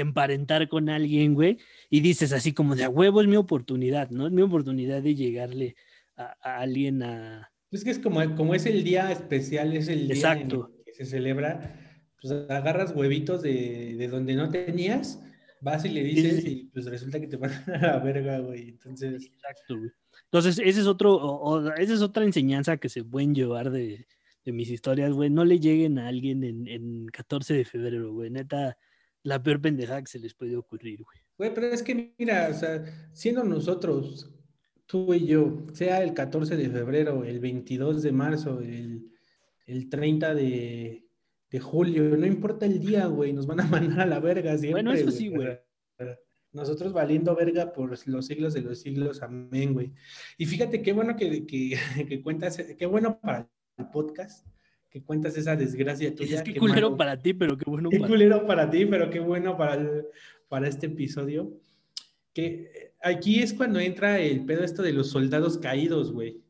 [0.00, 1.58] emparentar con alguien, güey,
[1.90, 4.26] y dices así como de a huevo es mi oportunidad, ¿no?
[4.26, 5.76] Es mi oportunidad de llegarle
[6.16, 7.50] a, alguien a...
[7.70, 12.04] Es que es como, como es el día especial, es el día que se celebra,
[12.20, 15.22] pues agarras huevitos de, de donde no tenías,
[15.60, 18.70] vas y le dices y pues resulta que te van a la verga, güey.
[18.70, 19.26] Entonces...
[19.26, 19.90] Exacto, güey.
[20.24, 24.06] Entonces, ese es otro, o, esa es otra enseñanza que se pueden llevar de,
[24.44, 25.30] de mis historias, güey.
[25.30, 28.28] No le lleguen a alguien en, en 14 de febrero, güey.
[28.28, 28.76] Neta,
[29.22, 31.18] la peor pendejada que se les puede ocurrir, güey.
[31.36, 34.32] Güey, pero es que mira, o sea, siendo nosotros,
[34.86, 39.12] tú y yo, sea el 14 de febrero, el 22 de marzo, el,
[39.66, 41.06] el 30 de,
[41.50, 44.82] de, julio, no importa el día, güey, nos van a mandar a la verga siempre.
[44.82, 45.58] Bueno, eso sí, güey.
[46.50, 49.92] Nosotros valiendo verga por los siglos de los siglos, amén, güey.
[50.38, 51.76] Y fíjate qué bueno que, que,
[52.08, 54.46] que cuentas, qué bueno para el podcast,
[54.90, 56.38] que cuentas esa desgracia tuya.
[56.38, 59.20] Es que culero para ti, pero qué bueno qué para culero para ti, pero qué
[59.20, 59.86] bueno para,
[60.48, 61.52] para este episodio.
[62.32, 66.40] Que eh, aquí es cuando entra el pedo esto de los soldados caídos, güey.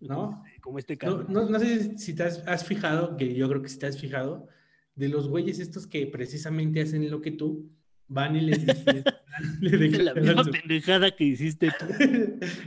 [0.00, 0.44] ¿No?
[0.60, 1.24] Como este caso.
[1.28, 4.46] No, no, sé si te has, fijado, que yo creo que si te has fijado,
[4.94, 7.68] de los güeyes estos que precisamente hacen lo que tú,
[8.06, 9.02] van y les, dicen
[10.04, 11.86] La misma pendejada que hiciste tú.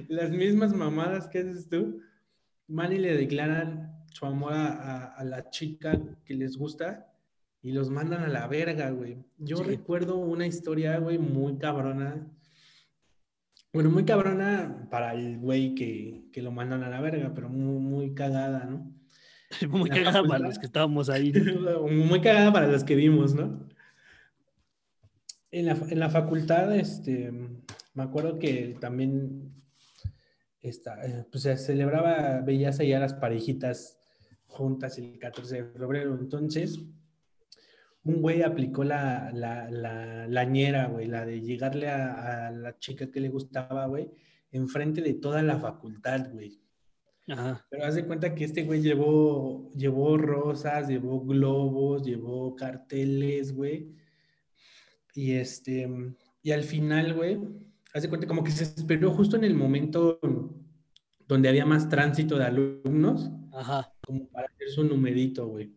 [0.09, 2.01] Las mismas mamadas que haces tú,
[2.67, 7.07] van y le declaran su amor a, la chica que les gusta
[7.61, 9.23] y los mandan a la verga, güey.
[9.37, 12.27] Yo recuerdo una historia, güey, muy cabrona.
[13.73, 17.79] Bueno, muy cabrona para el güey que, que, lo mandan a la verga, pero muy,
[17.79, 18.93] muy cagada, ¿no?
[19.69, 21.33] Muy cagada para los que estábamos ahí.
[21.91, 23.67] muy cagada para los que vimos, ¿no?
[25.51, 27.33] En la, en la facultad, este,
[27.93, 29.51] me acuerdo que también
[30.61, 34.00] esta, eh, pues se celebraba, veías allá las parejitas
[34.51, 36.17] juntas el 14 de febrero.
[36.19, 36.79] Entonces,
[38.03, 43.19] un güey aplicó la, la, la, la güey, la de llegarle a, la chica que
[43.19, 44.09] le gustaba, güey,
[44.51, 46.59] enfrente de toda la facultad, güey.
[47.27, 47.65] Ajá.
[47.69, 53.95] Pero haz de cuenta que este güey llevó, llevó rosas, llevó globos, llevó carteles, güey.
[55.13, 55.87] Y este,
[56.41, 57.39] y al final, güey,
[57.93, 60.19] haz de cuenta como que se esperó justo en el momento
[61.27, 63.29] donde había más tránsito de alumnos.
[63.53, 63.90] Ajá.
[64.11, 65.71] Como para hacer su numerito, güey.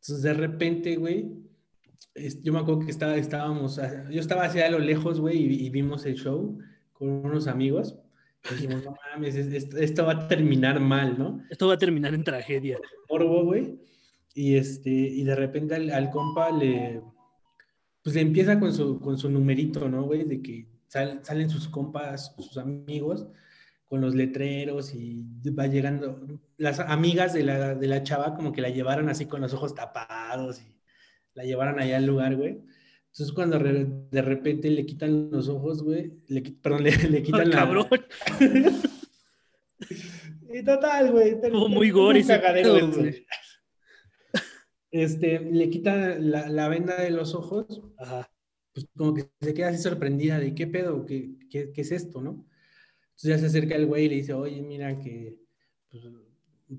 [0.00, 1.28] Entonces, de repente, güey,
[2.42, 3.80] yo me acuerdo que estaba, estábamos,
[4.10, 6.56] yo estaba hacia a lo lejos, güey, y, vimos el show
[6.92, 7.96] con unos amigos.
[8.48, 11.42] Y dijimos, no mames, esto, va a terminar mal, ¿no?
[11.50, 12.78] Esto va a terminar en tragedia.
[13.10, 13.80] Morbo, güey.
[14.34, 17.02] Y, este, y de repente al, compa le,
[18.04, 20.22] pues le empieza con su, con su numerito, ¿no, güey?
[20.22, 23.26] De que salen sus compas, sus amigos,
[23.88, 25.24] con los letreros y
[25.58, 26.20] va llegando.
[26.58, 29.74] Las amigas de la, de la chava como que la llevaron así con los ojos
[29.74, 30.78] tapados y
[31.34, 32.60] la llevaron allá al lugar, güey.
[33.10, 37.56] Entonces cuando de repente le quitan los ojos, güey, le, perdón, le, le quitan la...
[37.56, 37.86] cabrón!
[40.52, 41.36] y total, güey.
[41.68, 42.22] muy gore
[44.90, 47.82] Este, le quitan la, la, venda de los ojos.
[47.96, 48.30] Ajá.
[48.74, 52.20] Pues como que se queda así sorprendida de qué pedo, qué, qué, qué es esto,
[52.20, 52.46] ¿no?
[53.18, 55.36] Entonces ya se acerca el güey y le dice, oye, mira que,
[55.90, 56.04] pues,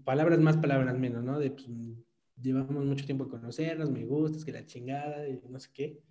[0.05, 1.37] palabras más, palabras menos, ¿no?
[1.37, 1.67] De, pues,
[2.41, 6.01] llevamos mucho tiempo de conocernos, me gustas, que la chingada, y no sé qué.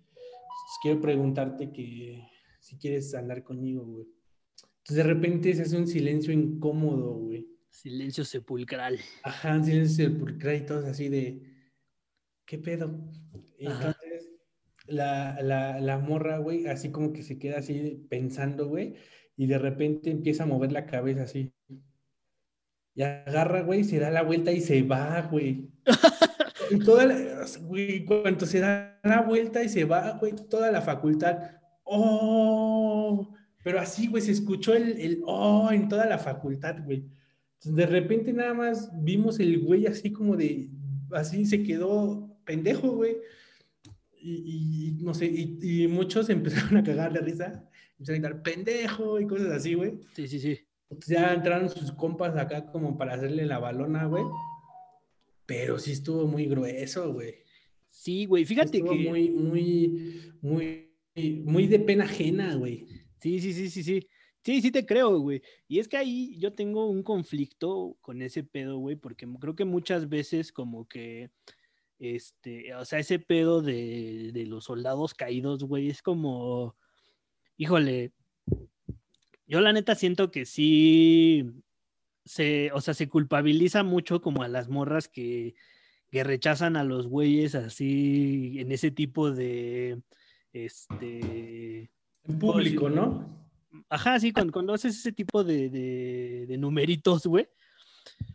[0.83, 2.27] quiero preguntarte que
[2.59, 4.07] si quieres andar conmigo, güey.
[4.77, 7.47] Entonces de repente se hace un silencio incómodo, güey.
[7.71, 8.99] Silencio sepulcral.
[9.23, 11.41] Ajá, un silencio sepulcral y todos así de,
[12.45, 13.11] ¿qué pedo?
[13.57, 14.29] Y entonces
[14.85, 18.93] la, la, la morra, güey, así como que se queda así pensando, güey,
[19.39, 21.53] y de repente empieza a mover la cabeza así.
[22.93, 25.69] Y agarra, güey, se da la vuelta y se va, güey.
[26.69, 30.81] y toda la, güey, cuando se da la vuelta y se va, güey, toda la
[30.81, 31.51] facultad,
[31.85, 33.33] ¡oh!
[33.63, 35.69] Pero así, güey, se escuchó el, el ¡oh!
[35.71, 37.05] en toda la facultad, güey.
[37.63, 40.69] de repente nada más vimos el güey así como de,
[41.13, 43.15] así se quedó pendejo, güey.
[44.21, 47.68] Y, no sé, y, y, muchos empezaron a cagar de risa,
[47.99, 49.99] empezaron a gritar pendejo y cosas así, güey.
[50.15, 50.59] Sí, sí, sí.
[50.89, 54.23] Entonces ya entraron sus compas acá como para hacerle la balona, güey.
[55.45, 57.35] Pero sí estuvo muy grueso, güey.
[57.89, 59.09] Sí, güey, fíjate estuvo que...
[59.09, 60.93] muy, muy, muy,
[61.43, 62.87] muy de pena ajena, güey.
[63.19, 64.07] Sí, sí, sí, sí, sí.
[64.41, 65.41] Sí, sí te creo, güey.
[65.67, 69.65] Y es que ahí yo tengo un conflicto con ese pedo, güey, porque creo que
[69.65, 71.29] muchas veces como que,
[71.99, 76.77] este, o sea, ese pedo de, de los soldados caídos, güey, es como,
[77.59, 78.13] híjole,
[79.45, 81.45] yo la neta siento que sí,
[82.23, 85.55] se, o sea, se culpabiliza mucho como a las morras que,
[86.09, 90.01] que rechazan a los güeyes así en ese tipo de,
[90.53, 91.91] este...
[92.23, 93.27] En público, ¿no?
[93.89, 97.49] Ajá, sí, cuando, cuando haces ese tipo de, de, de, numeritos, güey.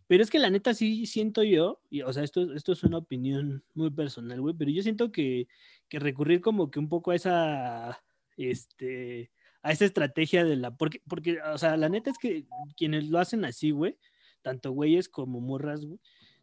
[0.06, 2.98] Pero es que la neta sí siento yo, y, o sea, esto, esto es una
[2.98, 5.48] opinión muy personal, güey, pero yo siento que,
[5.88, 8.04] que recurrir como que un poco a esa,
[8.36, 9.30] este,
[9.62, 10.76] a esa estrategia de la.
[10.76, 12.44] Porque, porque, o sea, la neta es que
[12.76, 13.98] quienes lo hacen así, güey,
[14.42, 15.98] tanto güeyes como morras, güey,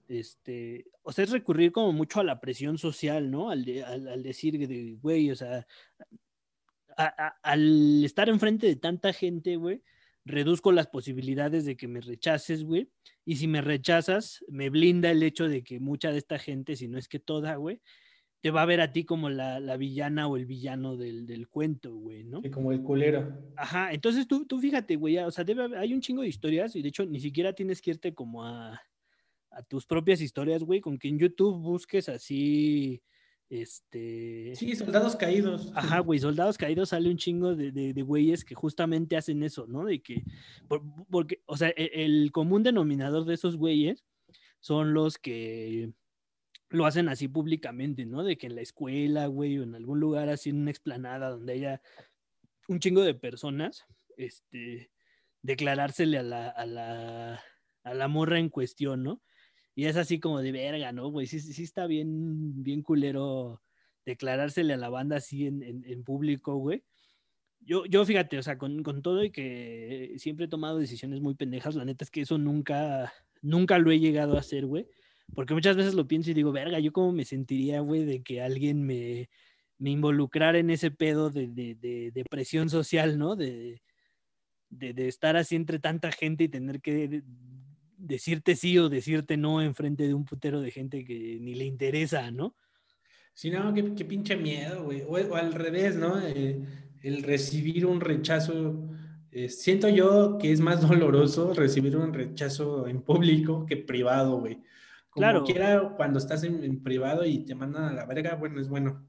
[0.07, 3.49] este, o sea, es recurrir como mucho a la presión social, ¿no?
[3.49, 5.65] Al, de, al, decir, de, güey, o sea,
[6.97, 9.81] a, al estar enfrente de tanta gente, güey,
[10.25, 12.89] reduzco las posibilidades de que me rechaces, güey.
[13.23, 16.87] Y si me rechazas, me blinda el hecho de que mucha de esta gente, si
[16.87, 17.81] no es que toda, güey,
[18.41, 21.47] te va a ver a ti como la, la villana o el villano del, del
[21.47, 22.41] cuento, güey, ¿no?
[22.41, 23.37] Sí, como el culero.
[23.55, 26.81] Ajá, entonces tú, tú fíjate, güey, o sea, debe, hay un chingo de historias y
[26.81, 28.81] de hecho ni siquiera tienes que irte como a,
[29.51, 33.03] a tus propias historias, güey, con que en YouTube busques así,
[33.47, 34.55] este...
[34.55, 35.71] Sí, soldados caídos.
[35.75, 39.67] Ajá, güey, soldados caídos sale un chingo de, de, de, güeyes que justamente hacen eso,
[39.67, 39.85] ¿no?
[39.85, 40.23] De que,
[40.67, 40.81] por,
[41.11, 44.03] porque, o sea, el, el común denominador de esos güeyes
[44.61, 45.91] son los que
[46.71, 48.23] lo hacen así públicamente, ¿no?
[48.23, 51.53] De que en la escuela, güey, o en algún lugar así, en una explanada donde
[51.53, 51.81] haya
[52.67, 53.85] un chingo de personas,
[54.17, 54.91] este,
[55.41, 57.41] declarársele a la, a la,
[57.83, 59.21] a la morra en cuestión, ¿no?
[59.75, 61.09] Y es así como de verga, ¿no?
[61.09, 63.61] Güey, sí, sí está bien, bien culero
[64.05, 66.83] declarársele a la banda así en, en, en público, güey.
[67.59, 71.35] Yo, yo fíjate, o sea, con, con, todo y que siempre he tomado decisiones muy
[71.35, 74.87] pendejas, la neta es que eso nunca, nunca lo he llegado a hacer, güey.
[75.33, 78.41] Porque muchas veces lo pienso y digo, verga, yo cómo me sentiría, güey, de que
[78.41, 79.29] alguien me,
[79.77, 83.35] me involucrara en ese pedo de, de, de, presión social, ¿no?
[83.35, 83.81] De,
[84.79, 87.23] estar así entre tanta gente y tener que
[87.97, 92.29] decirte sí o decirte no enfrente de un putero de gente que ni le interesa,
[92.31, 92.55] ¿no?
[93.33, 95.01] Sí, no, qué, qué pinche miedo, güey.
[95.07, 96.19] O, al revés, ¿no?
[96.19, 96.65] El,
[97.01, 98.87] el recibir un rechazo.
[99.31, 104.59] Eh, siento yo que es más doloroso recibir un rechazo en público que privado, güey.
[105.11, 105.43] Como claro.
[105.43, 109.05] quiera, cuando estás en, en, privado y te mandan a la verga, bueno, es bueno.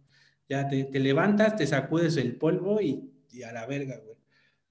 [0.48, 4.16] Ya te, te levantas, te sacudes el polvo y, y, a la verga, güey.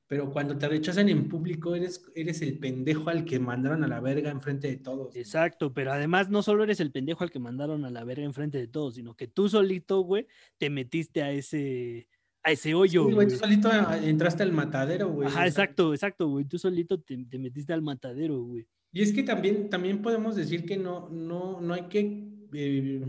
[0.08, 4.02] Pero cuando te rechazan en público, eres, eres el pendejo al que mandaron a la
[4.02, 5.16] verga enfrente de todos.
[5.16, 8.58] Exacto, pero además no solo eres el pendejo al que mandaron a la verga enfrente
[8.58, 10.28] de todos, sino que tú solito, güey,
[10.58, 12.10] te metiste a ese,
[12.44, 13.06] a ese hoyo.
[13.08, 13.72] Sí, güey, tú solito
[14.04, 15.30] entraste al matadero, güey.
[15.30, 16.44] Ajá, exacto, exacto, güey.
[16.44, 18.68] Tú solito te, te metiste al matadero, güey.
[18.92, 23.06] Y es que también, también podemos decir que no, no, no hay que eh,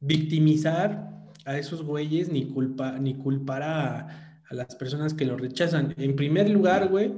[0.00, 1.10] victimizar
[1.46, 5.94] a esos güeyes ni, culpa, ni culpar a, a, las personas que lo rechazan.
[5.96, 7.14] En primer lugar, güey,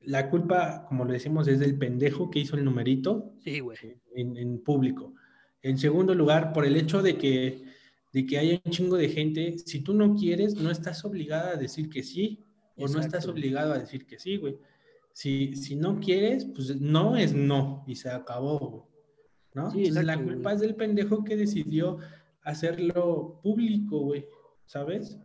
[0.00, 3.78] la culpa, como lo decimos, es del pendejo que hizo el numerito sí, güey.
[4.14, 5.14] En, en, público.
[5.62, 7.64] En segundo lugar, por el hecho de que,
[8.12, 11.56] de que haya un chingo de gente, si tú no quieres, no estás obligada a
[11.56, 12.44] decir que sí
[12.76, 12.98] o Exacto.
[12.98, 14.56] no estás obligado a decir que sí, güey.
[15.12, 18.88] Si, si, no quieres, pues no es no y se acabó,
[19.54, 19.70] ¿no?
[19.70, 20.54] Sí, Entonces, la culpa güey.
[20.54, 21.98] es del pendejo que decidió
[22.42, 24.26] hacerlo público, güey,
[24.64, 25.18] ¿sabes?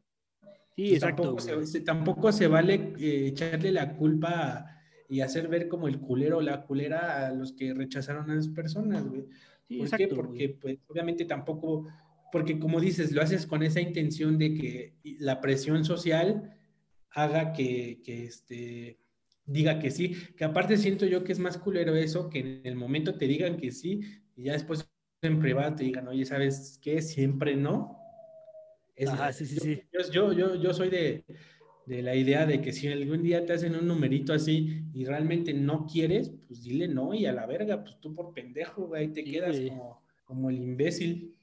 [0.75, 1.35] Sí, exacto.
[1.35, 4.65] Tampoco se, tampoco se, vale eh, echarle la culpa
[5.09, 8.49] y hacer ver como el culero o la culera a los que rechazaron a las
[8.49, 9.25] personas, güey.
[9.67, 10.15] Sí, ¿Por exacto, qué?
[10.15, 10.59] Porque, güey.
[10.59, 11.87] pues, obviamente tampoco
[12.31, 16.55] porque como dices, lo haces con esa intención de que la presión social
[17.11, 18.99] haga que, que este,
[19.47, 22.75] diga que sí, que aparte siento yo que es más culero eso, que en el
[22.75, 24.01] momento te digan que sí
[24.35, 24.87] y ya después
[25.21, 27.01] en privado te digan, oye, ¿sabes qué?
[27.01, 27.97] Siempre no.
[28.95, 29.81] sí, sí, sí.
[30.11, 31.25] Yo, yo, yo, soy de,
[31.85, 35.53] de, la idea de que si algún día te hacen un numerito así y realmente
[35.53, 39.23] no quieres, pues dile no y a la verga, pues tú por pendejo, güey, te
[39.23, 41.33] quedas como, como el imbécil.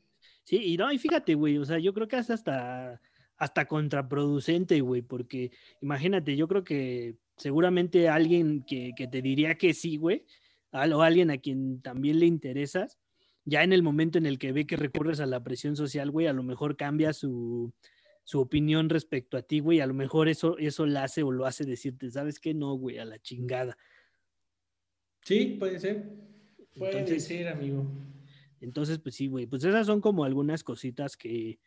[0.45, 3.01] Sí, y no, y fíjate, güey, o sea, yo creo que es hasta,
[3.37, 5.51] hasta contraproducente, güey, porque
[5.81, 10.24] imagínate, yo creo que seguramente alguien que, que te diría que sí, güey,
[10.72, 12.99] o alguien a quien también le interesas,
[13.45, 16.26] ya en el momento en el que ve que recurres a la presión social, güey,
[16.26, 17.72] a lo mejor cambia su,
[18.24, 21.47] su opinión respecto a ti, güey, a lo mejor eso, eso la hace o lo
[21.47, 22.55] hace decirte, ¿sabes qué?
[22.55, 23.76] No, güey, a la chingada.
[25.22, 26.05] Sí, puede ser.
[26.76, 27.87] Puede ser, amigo.
[28.61, 31.61] Entonces, pues sí, güey, pues esas son como algunas cositas que,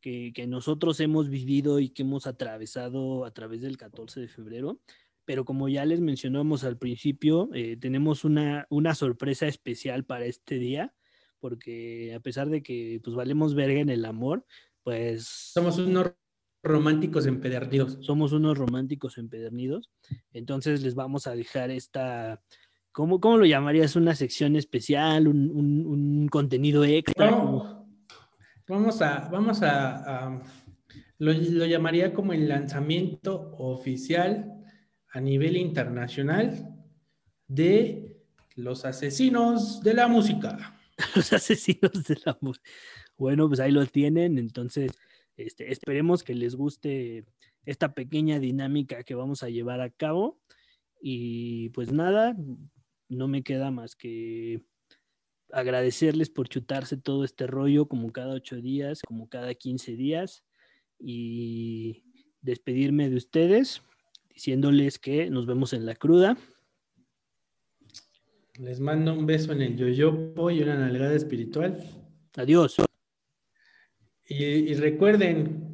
[0.00, 4.80] que, que, nosotros hemos vivido y que hemos atravesado a través del 14 de febrero.
[5.24, 10.58] Pero como ya les mencionamos al principio, eh, tenemos una, una sorpresa especial para este
[10.58, 10.94] día
[11.40, 14.44] porque a pesar de que pues valemos verga en el amor,
[14.82, 15.26] pues...
[15.26, 16.12] Somos unos
[16.62, 17.98] románticos empedernidos.
[18.00, 19.90] Somos unos románticos empedernidos.
[20.32, 22.42] Entonces les vamos a dejar esta...
[22.92, 23.96] ¿Cómo, cómo lo llamarías?
[23.96, 25.28] ¿Una sección especial?
[25.28, 27.30] ¿Un, un, contenido extra?
[28.70, 29.28] Vamos a...
[29.28, 30.40] Vamos a,
[31.18, 34.54] lo, llamaría como el lanzamiento oficial
[35.12, 36.74] a nivel internacional
[37.46, 38.16] de
[38.56, 40.80] los asesinos de la música.
[41.14, 42.56] los asesinos del amor.
[43.18, 44.38] Bueno, pues ahí lo tienen.
[44.38, 44.92] Entonces,
[45.36, 47.26] este, esperemos que les guste
[47.66, 50.40] esta pequeña dinámica que vamos a llevar a cabo.
[51.02, 52.34] Y pues nada,
[53.08, 54.62] no me queda más que
[55.52, 60.44] agradecerles por chutarse todo este rollo como cada ocho días, como cada quince días
[60.98, 62.04] y
[62.42, 63.82] despedirme de ustedes
[64.32, 66.38] diciéndoles que nos vemos en la cruda.
[68.58, 71.78] Les mando un beso en el yoyopo y una nalgada espiritual.
[72.36, 72.76] Adiós.
[74.28, 75.69] Y, recuerden,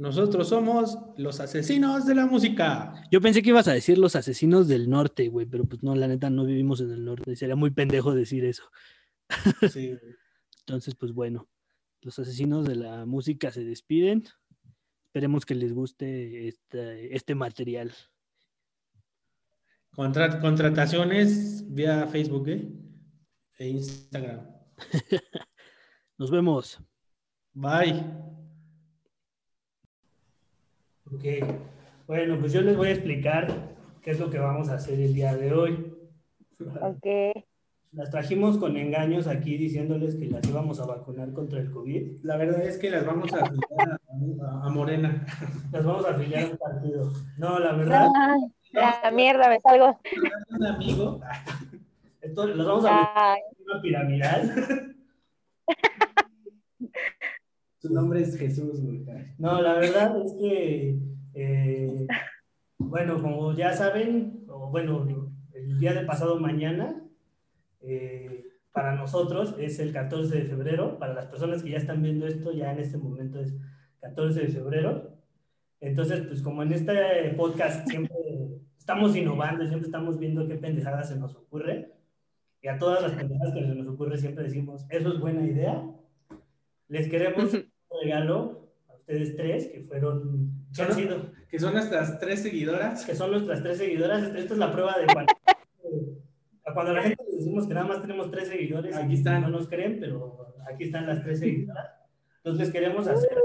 [0.00, 2.94] nosotros somos los asesinos de la música.
[3.10, 6.08] Yo pensé que ibas a decir los asesinos del norte, güey, pero pues no, la
[6.08, 7.36] neta no vivimos en el norte.
[7.36, 8.64] Sería muy pendejo decir eso.
[9.72, 9.96] Sí.
[10.66, 11.48] Entonces, pues bueno,
[12.00, 14.24] los asesinos de la música se despiden.
[15.06, 17.92] Esperemos que les guste este, este material
[19.94, 22.72] contrataciones vía Facebook ¿eh?
[23.58, 24.46] e Instagram.
[26.18, 26.80] Nos vemos.
[27.52, 28.39] Bye.
[31.14, 31.24] Ok.
[32.06, 33.48] Bueno, pues yo les voy a explicar
[34.02, 35.92] qué es lo que vamos a hacer el día de hoy.
[36.80, 37.44] Ok.
[37.92, 42.22] Las trajimos con engaños aquí diciéndoles que las íbamos a vacunar contra el COVID.
[42.22, 44.00] La verdad es que las vamos a afiliar
[44.62, 45.26] a, Morena.
[45.72, 47.12] Las vamos a afiliar a un partido.
[47.36, 48.08] No, la verdad.
[48.72, 49.98] La mierda, me salgo.
[50.50, 51.20] Un amigo.
[52.20, 54.94] Esto, los vamos a ver una piramidal.
[57.80, 58.82] Su nombre es Jesús,
[59.38, 60.98] No, la verdad es que,
[61.32, 62.06] eh,
[62.76, 67.02] bueno, como ya saben, o bueno, el día de pasado mañana,
[67.80, 70.98] eh, para nosotros es el 14 de febrero.
[70.98, 73.54] Para las personas que ya están viendo esto, ya en este momento es
[74.00, 75.16] 14 de febrero.
[75.80, 78.14] Entonces, pues como en este podcast siempre
[78.78, 81.94] estamos innovando, siempre estamos viendo qué pendejadas se nos ocurre.
[82.60, 85.82] Y a todas las pendejadas que se nos ocurre siempre decimos, eso es buena idea.
[86.88, 87.56] Les queremos
[88.02, 90.50] regalo a ustedes tres, que fueron...
[90.74, 93.04] Que, sido, que son nuestras tres seguidoras.
[93.04, 94.22] Que son nuestras tres seguidoras.
[94.22, 95.32] Esta es la prueba de cuando,
[96.72, 98.96] cuando a la gente le decimos que nada más tenemos tres seguidores.
[98.96, 99.42] Aquí están.
[99.42, 101.90] No nos creen, pero aquí están las tres seguidoras.
[102.36, 103.36] Entonces les queremos hacer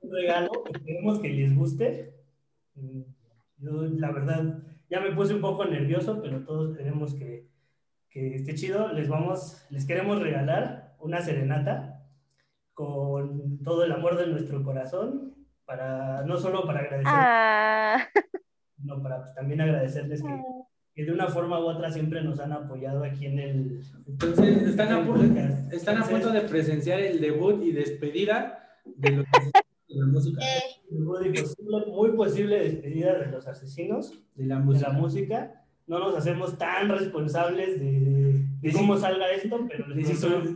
[0.00, 2.14] un regalo que queremos que les guste.
[3.58, 7.46] Yo, la verdad, ya me puse un poco nervioso, pero todos queremos que,
[8.08, 8.90] que esté chido.
[8.94, 11.91] Les vamos, les queremos regalar una serenata
[12.74, 18.08] con todo el amor de nuestro corazón, para, no solo para agradecer, ah.
[18.76, 20.42] sino para pues, también agradecerles que, ah.
[20.94, 23.80] que, de una forma u otra siempre nos han apoyado aquí en el...
[24.06, 29.26] Entonces, están, a, punto, están a punto de presenciar el debut y despedida de los
[31.88, 35.64] muy posible, despedida de los asesinos de la, música.
[35.86, 40.04] No nos hacemos tan responsables de, de cómo salga esto, pero de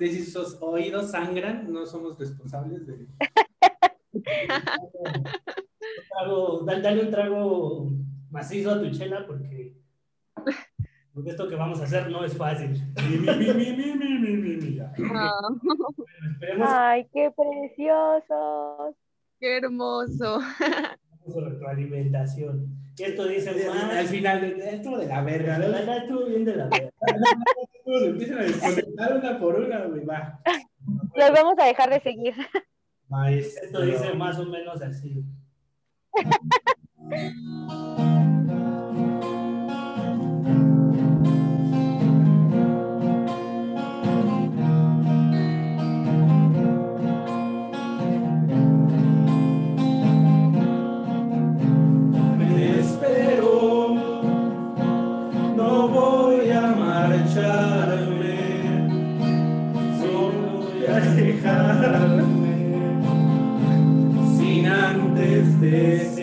[0.08, 3.08] si, sus, oídos sangran, no somos responsables de...
[6.10, 7.90] trago, dale, un trago
[8.30, 9.76] macizo a tu chela porque,
[11.12, 12.80] porque, esto que vamos a hacer no es fácil.
[16.64, 18.94] Ay, qué preciosos.
[19.40, 20.40] Qué hermoso.
[21.26, 22.68] retroalimentación.
[22.96, 25.98] Y esto dice, al final, estuvo de la verga, ¿verdad?
[25.98, 26.90] Estuvo bien de la verga.
[27.86, 30.40] Todos empiezan a desconectar una por una, güey, va.
[31.14, 32.34] Los vamos a dejar de seguir.
[33.08, 33.64] Maestro.
[33.64, 35.24] Esto dice más o menos así.
[65.70, 66.15] this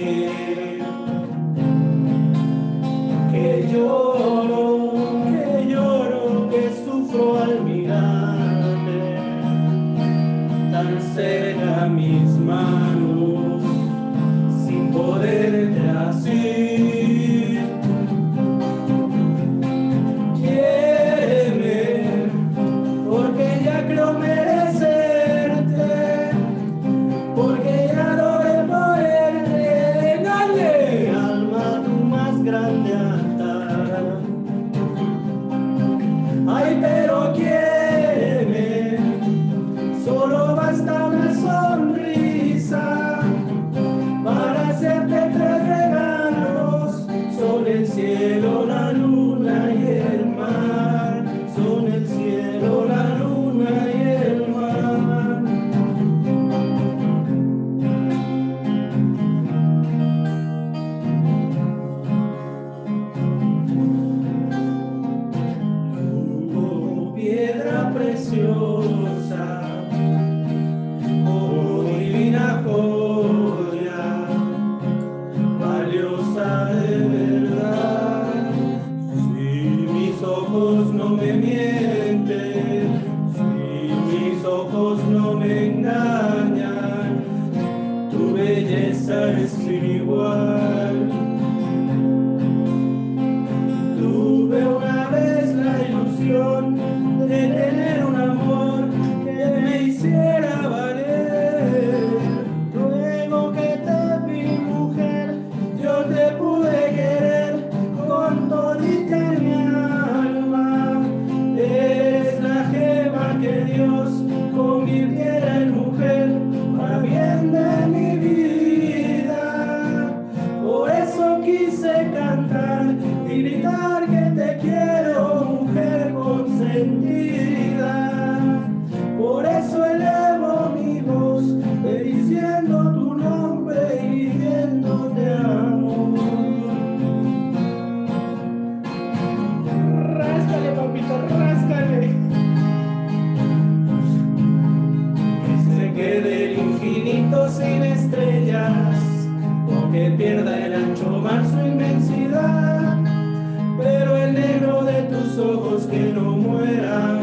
[155.94, 157.22] que no muera,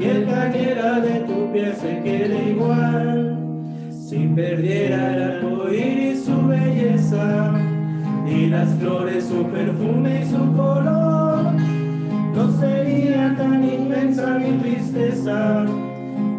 [0.00, 3.36] y el cañera de tu piel se quede igual,
[3.90, 7.52] si perdiera el arco iris su belleza,
[8.24, 11.42] y las flores su perfume y su color,
[12.34, 15.66] no sería tan inmensa mi tristeza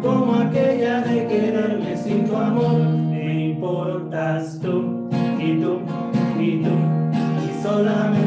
[0.02, 2.80] como aquella de quererme sin tu amor.
[3.10, 5.80] Me importas tú y tú
[6.40, 6.74] y tú
[7.44, 8.19] y solamente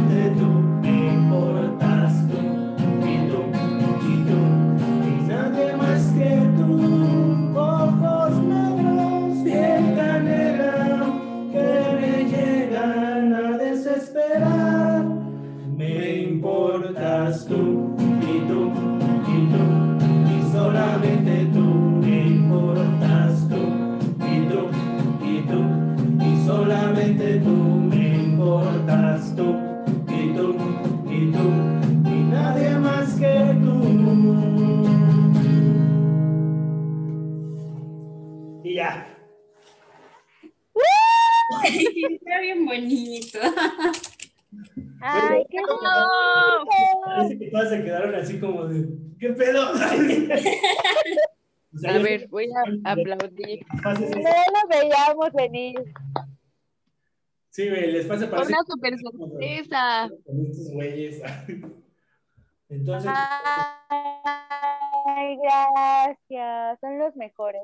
[42.80, 43.40] bonito.
[45.02, 45.58] Ay, qué.
[47.06, 48.88] Parece que todas se quedaron así como de.
[49.20, 49.72] ¿Qué pedo?
[51.76, 53.66] O sea, A ver, voy a aplaudir.
[53.84, 55.76] No lo veíamos venir.
[57.50, 60.08] Sí, güey, les pasa para Una super sorpresa.
[60.24, 61.20] con estos güeyes.
[62.70, 63.12] Entonces,
[65.06, 66.80] Ay, gracias.
[66.80, 67.64] Son los mejores.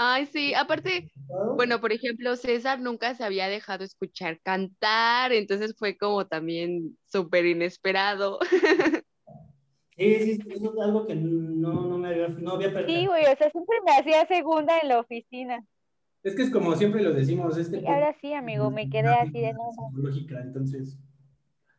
[0.00, 1.10] Ay, sí, aparte,
[1.56, 7.46] bueno, por ejemplo, César nunca se había dejado escuchar cantar, entonces fue como también súper
[7.46, 8.38] inesperado.
[9.96, 13.10] Sí, sí, eso es algo que no, no me había, no había Sí, perdido.
[13.10, 15.64] güey, o sea, siempre me hacía segunda en la oficina.
[16.22, 19.40] es que es como siempre lo decimos, este Y ahora sí, amigo, me quedé así
[19.40, 19.72] de no.
[19.72, 20.98] Psicológica, entonces,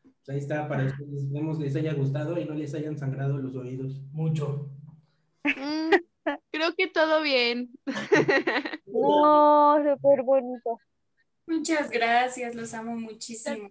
[0.03, 1.23] pues ahí está para ustedes.
[1.23, 4.01] Esperemos les haya gustado y no les hayan sangrado los oídos.
[4.11, 4.69] Mucho.
[6.59, 7.69] Creo que todo bien.
[8.91, 10.77] No, súper bonito.
[11.47, 13.69] Muchas gracias, los amo muchísimo.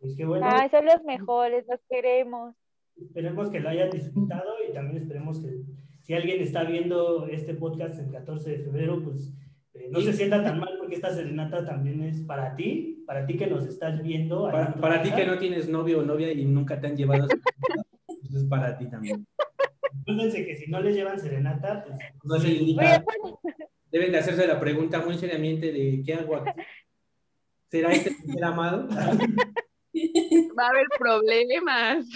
[0.00, 0.44] Pues qué bueno.
[0.48, 2.56] Ay, son los mejores, los queremos.
[2.96, 5.60] Esperemos que lo hayan disfrutado y también esperemos que
[6.00, 9.32] si alguien está viendo este podcast el 14 de febrero, pues
[9.74, 13.36] eh, no se sienta tan mal porque esta serenata también es para ti, para ti
[13.36, 14.50] que nos estás viendo.
[14.50, 17.28] Para, para ti que no tienes novio o novia y nunca te han llevado a
[17.28, 19.24] su casa, pues es para ti también.
[20.00, 23.56] Acuérdense que si no les llevan serenata, pues No se indica, pues,
[23.90, 26.60] deben de hacerse la pregunta muy seriamente de ¿qué hago aquí?
[27.70, 28.88] ¿Será este ser amado?
[28.88, 32.06] Va a haber problemas.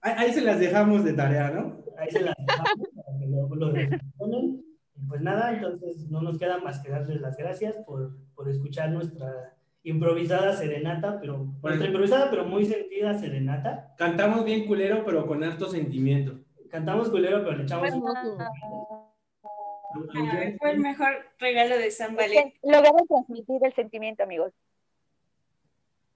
[0.00, 1.84] Ahí, ahí se las dejamos de tarea, ¿no?
[1.98, 4.62] ahí se las dejamos para que luego lo respondan.
[4.94, 8.90] Y pues nada, entonces no nos queda más que darles las gracias por, por escuchar
[8.90, 9.57] nuestra
[9.88, 13.94] improvisada serenata, pero nuestra improvisada pero muy sentida serenata.
[13.96, 16.38] Cantamos bien culero, pero con alto sentimiento.
[16.70, 18.04] Cantamos culero, pero le echamos un.
[20.14, 21.08] Ay, fue el mejor
[21.38, 22.52] regalo de San Valentín.
[22.62, 24.52] logramos transmitir el sentimiento, amigos.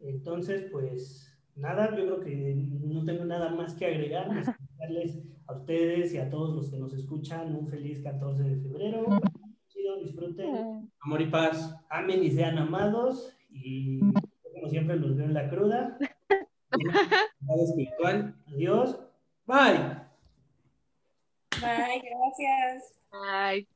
[0.00, 5.18] Entonces, pues nada, yo creo que no tengo nada más que agregar, más que darles
[5.46, 9.06] a ustedes y a todos los que nos escuchan un feliz 14 de febrero.
[9.68, 10.88] Chido, disfruten, Mm.
[11.00, 11.74] Amor y paz.
[11.88, 14.00] amen y sean amados y
[14.54, 15.98] como siempre los veo en la cruda.
[17.62, 18.34] Espiritual.
[18.48, 18.98] Adiós.
[19.46, 19.96] Bye.
[21.60, 22.94] Bye, gracias.
[23.12, 23.68] Ay.